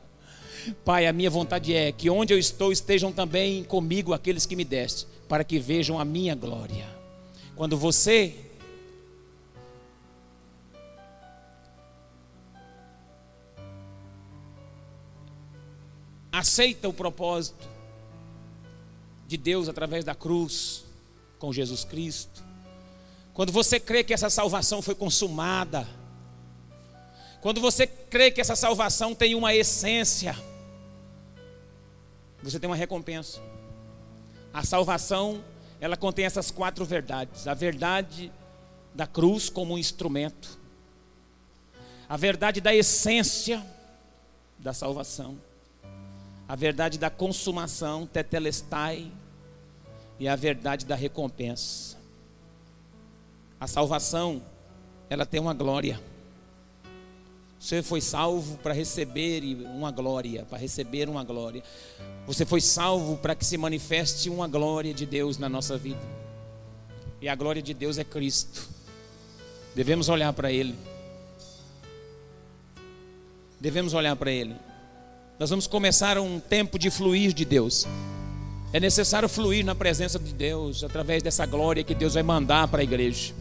Pai, 0.82 1.06
a 1.06 1.12
minha 1.12 1.28
vontade 1.28 1.74
é 1.74 1.92
que 1.92 2.08
onde 2.08 2.32
eu 2.32 2.38
estou 2.38 2.72
estejam 2.72 3.12
também 3.12 3.64
comigo 3.64 4.14
aqueles 4.14 4.46
que 4.46 4.56
me 4.56 4.64
deste, 4.64 5.06
para 5.28 5.44
que 5.44 5.58
vejam 5.58 6.00
a 6.00 6.06
minha 6.06 6.34
glória. 6.34 6.86
Quando 7.54 7.76
você 7.76 8.49
aceita 16.32 16.88
o 16.88 16.92
propósito 16.92 17.68
de 19.26 19.36
Deus 19.36 19.68
através 19.68 20.04
da 20.04 20.14
cruz 20.14 20.84
com 21.38 21.52
Jesus 21.52 21.84
Cristo, 21.84 22.42
quando 23.32 23.52
você 23.52 23.80
crê 23.80 24.04
que 24.04 24.12
essa 24.12 24.28
salvação 24.28 24.82
foi 24.82 24.94
consumada, 24.94 25.86
quando 27.40 27.60
você 27.60 27.86
crê 27.86 28.30
que 28.30 28.40
essa 28.40 28.54
salvação 28.54 29.14
tem 29.14 29.34
uma 29.34 29.54
essência, 29.54 30.36
você 32.42 32.58
tem 32.58 32.68
uma 32.68 32.76
recompensa. 32.76 33.40
A 34.52 34.64
salvação, 34.64 35.42
ela 35.80 35.96
contém 35.96 36.24
essas 36.24 36.50
quatro 36.50 36.84
verdades: 36.84 37.46
a 37.46 37.54
verdade 37.54 38.30
da 38.94 39.06
cruz 39.06 39.48
como 39.48 39.74
um 39.74 39.78
instrumento, 39.78 40.58
a 42.08 42.16
verdade 42.16 42.60
da 42.60 42.74
essência 42.74 43.64
da 44.58 44.74
salvação, 44.74 45.38
a 46.50 46.56
verdade 46.56 46.98
da 46.98 47.08
consumação, 47.08 48.08
tetelestai, 48.08 49.08
e 50.18 50.26
a 50.26 50.34
verdade 50.34 50.84
da 50.84 50.96
recompensa. 50.96 51.96
A 53.60 53.68
salvação, 53.68 54.42
ela 55.08 55.24
tem 55.24 55.40
uma 55.40 55.54
glória. 55.54 56.00
Você 57.56 57.84
foi 57.84 58.00
salvo 58.00 58.58
para 58.58 58.74
receber 58.74 59.44
uma 59.64 59.92
glória, 59.92 60.44
para 60.44 60.58
receber 60.58 61.08
uma 61.08 61.22
glória. 61.22 61.62
Você 62.26 62.44
foi 62.44 62.60
salvo 62.60 63.16
para 63.18 63.36
que 63.36 63.44
se 63.44 63.56
manifeste 63.56 64.28
uma 64.28 64.48
glória 64.48 64.92
de 64.92 65.06
Deus 65.06 65.38
na 65.38 65.48
nossa 65.48 65.78
vida. 65.78 66.02
E 67.20 67.28
a 67.28 67.34
glória 67.36 67.62
de 67.62 67.72
Deus 67.72 67.96
é 67.96 68.02
Cristo. 68.02 68.68
Devemos 69.72 70.08
olhar 70.08 70.32
para 70.32 70.50
Ele. 70.50 70.74
Devemos 73.60 73.94
olhar 73.94 74.16
para 74.16 74.32
Ele. 74.32 74.56
Nós 75.40 75.48
vamos 75.48 75.66
começar 75.66 76.18
um 76.18 76.38
tempo 76.38 76.78
de 76.78 76.90
fluir 76.90 77.32
de 77.32 77.46
Deus. 77.46 77.86
É 78.74 78.78
necessário 78.78 79.26
fluir 79.26 79.64
na 79.64 79.74
presença 79.74 80.18
de 80.18 80.34
Deus 80.34 80.84
através 80.84 81.22
dessa 81.22 81.46
glória 81.46 81.82
que 81.82 81.94
Deus 81.94 82.12
vai 82.12 82.22
mandar 82.22 82.68
para 82.68 82.82
a 82.82 82.84
igreja. 82.84 83.32